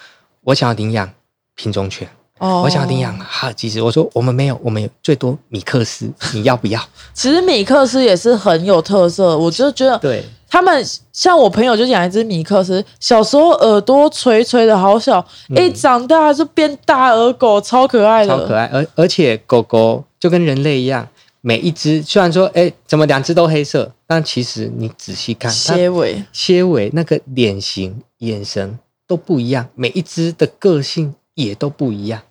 [0.45, 1.11] 我想要领养
[1.55, 2.07] 品种犬，
[2.39, 3.81] 哦我想要领养哈尔济斯。
[3.81, 6.81] 我说我们没有，我们有最多米克斯，你要不要？
[7.15, 10.23] 其实米克斯也是很有特色，我就觉得对，
[10.57, 10.83] 他们
[11.13, 21.07] 像我朋友就养一只米克斯，小时候耳朵垂垂的好小，一、长大就变大耳狗，超可爱的，嗯超可爱，而而且狗狗就跟人类一样，
[21.43, 26.25] 每一只虽然说哎，怎么两只都黑色，但其实你仔细看，它蝎尾。
[26.33, 32.23] 蝎尾那个脸型、眼神都不一样，每一只的个性也都不一样。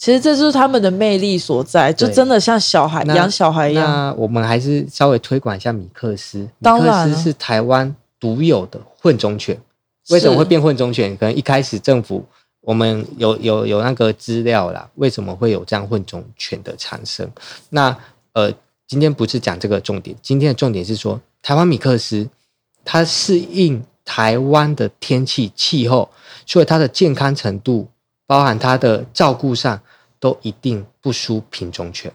[0.00, 3.86] 其实这就是他们的魅力所在，就真的像小孩养小孩一样。
[3.86, 6.38] 那我们还是稍微推广一下米克斯。
[6.38, 9.60] 米克当然了斯是台湾独有的混种犬。
[10.08, 11.14] 为什么会变混种犬？
[11.18, 12.24] 可能一开始政府
[12.62, 17.30] 我们有有有那个资料啦，为什么会有这样混种犬的产生？
[17.68, 17.94] 那
[18.32, 18.50] 呃，
[18.88, 22.26] 今天不是讲这个重点，今天的重点是说，台湾米克斯
[22.86, 26.08] 它适应台湾的天气气候，
[26.46, 27.86] 所以它的健康程度，
[28.26, 29.78] 包含它的照顾上，
[30.20, 32.12] 都一定不输品种犬，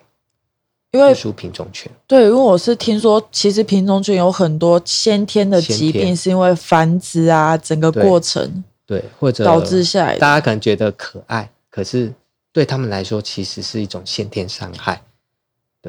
[0.91, 1.91] 因为不输品种犬。
[2.07, 10.17] 对，因为我是听说，其实品种犬有很多先天的疾病，是因为繁殖啊，整个对过程对，或者导致下来。
[10.17, 12.13] 大家可能觉得可爱，可是
[12.53, 15.01] 对他们来说，其实是一种先天伤害。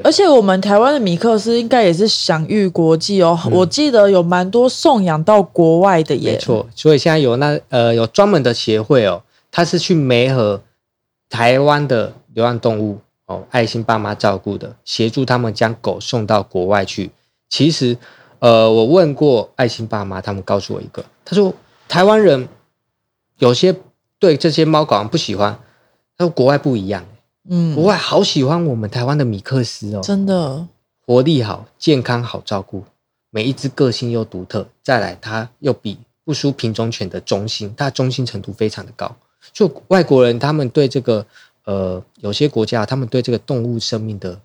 [0.03, 6.33] 而且我们台湾的米克斯应该也是享誉国际哦，嗯我记得有蛮多送养到国外的耶。
[6.33, 10.61] 没错，所以现在有那呃有专门的协会哦，它是去媒合
[11.29, 17.11] 台湾的流浪动物哦，爱心爸妈照顾的，协助他们将狗送到国外去。
[17.49, 17.97] 其实
[18.39, 21.53] 呃，我问过爱心爸妈，他们告诉我一个，他说
[21.87, 22.47] 台湾人
[23.39, 23.75] 有些
[24.19, 25.59] 对这些猫狗不喜欢，
[26.17, 27.03] 他说国外不一样，
[27.49, 30.67] 嗯国嗯，外好喜欢我们台湾的米克斯哦，真的，
[31.05, 32.83] 活力好，健康好照顾，
[33.29, 39.15] 每一只个性又独特，再来它又比不输品种犬的忠心，它的忠心程度非常的高。
[39.53, 41.25] 就外国人他们对这个
[41.65, 44.37] 呃有些国家他们对这个动物生命的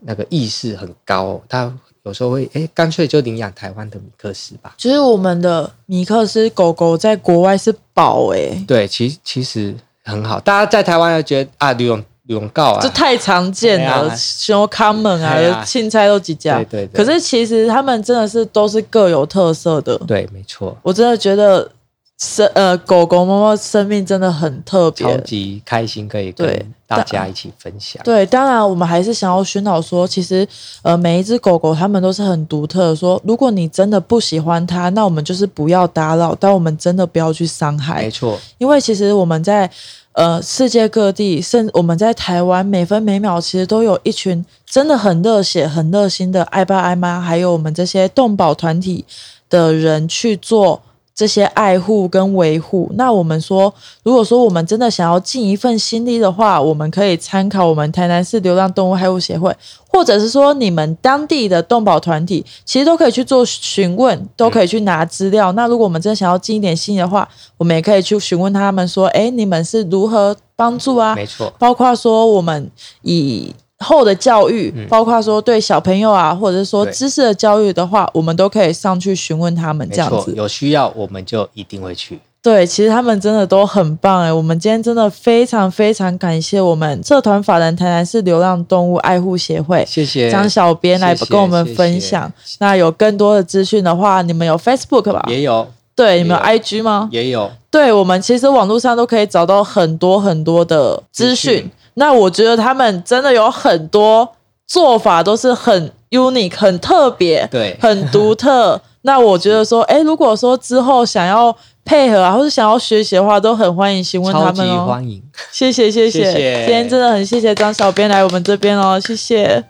[0.00, 1.72] 那个意识很高、哦，他
[2.02, 4.74] 有时候会哎干脆就领养台湾的米克斯吧。
[4.76, 16.56] 其实我们的米克斯狗狗在国外是宝哎，对，其其实很好，大家在台湾就觉得啊吕永永告啊，这太常见哎了，呀熊 common 啊，青菜都几家。
[16.56, 19.96] 对对对可是其实他们真的是都是各有特色的。
[20.06, 21.70] 对，没错，我真的觉得
[22.18, 25.20] 生呃狗狗猫猫生命真的很特别超别。
[25.22, 28.00] 级开心可以对跟大家一起分享。
[28.04, 30.46] 对，当然我们还是想要宣导说，其实
[30.82, 32.96] 呃每一只狗狗它们都是很独特的。
[32.96, 38.10] 说如果你真的不喜欢它，那我们就是不要打扰，但我们真的不要去伤害没。
[38.10, 39.68] 错，因为其实我们在
[40.12, 49.04] 呃世界各地，甚至我们在台湾，每分每秒其实都有一群真的很热血、很热心的爱爸爱妈，还有我们这些动保团体
[49.50, 50.80] 的人去做
[51.14, 52.90] 这些爱护跟维护。
[52.94, 59.54] 那我们说，如果说我们真的想要尽一份心力的话，我们可以参考我们台南市流浪动物爱护协会，
[59.86, 65.52] 或者是说你们当地的动保团体，其实都可以去做询问，都可以去拿资料。
[65.52, 71.14] 那如果我们真的想要尽一点心的话，我们也可以去询问他们说，哎，你们是如何帮助啊？
[71.14, 72.70] 没错，包括说我们
[73.02, 73.54] 以。
[73.78, 80.32] 后的教育，包括说对小朋友啊，或者是说知识的教育的话，我们都可以上去询问他们这样子。
[80.36, 82.20] 有需要我们就一定会去。
[82.40, 84.30] 对，其实他们真的都很棒哎。
[84.30, 92.30] 我们今天真的非常非常感谢我们社团法人台南市流浪动物爱护协会，谢谢张小编来跟我们分享。
[92.58, 95.24] 那有更多的资讯的话，你们有 Facebook 吧？
[95.28, 95.66] 也有。
[95.96, 97.08] 对，你们有 IG 吗？
[97.10, 97.50] 也有。
[97.70, 101.70] 对，我们其实网络上都可以找到很多很多的资讯。
[101.94, 104.32] 那我觉得他们真的有很多。
[104.66, 108.80] 做法都是很 unique、很特别、对，很独特。
[109.02, 114.86] 那我觉得说，哎，如果说之后想要配合啊，或者想要学习的话，都很欢迎询问他们哦。
[114.88, 115.22] 欢迎，
[115.52, 119.62] 谢谢谢谢，今天真的很谢谢张小编来我们这边哦，谢谢。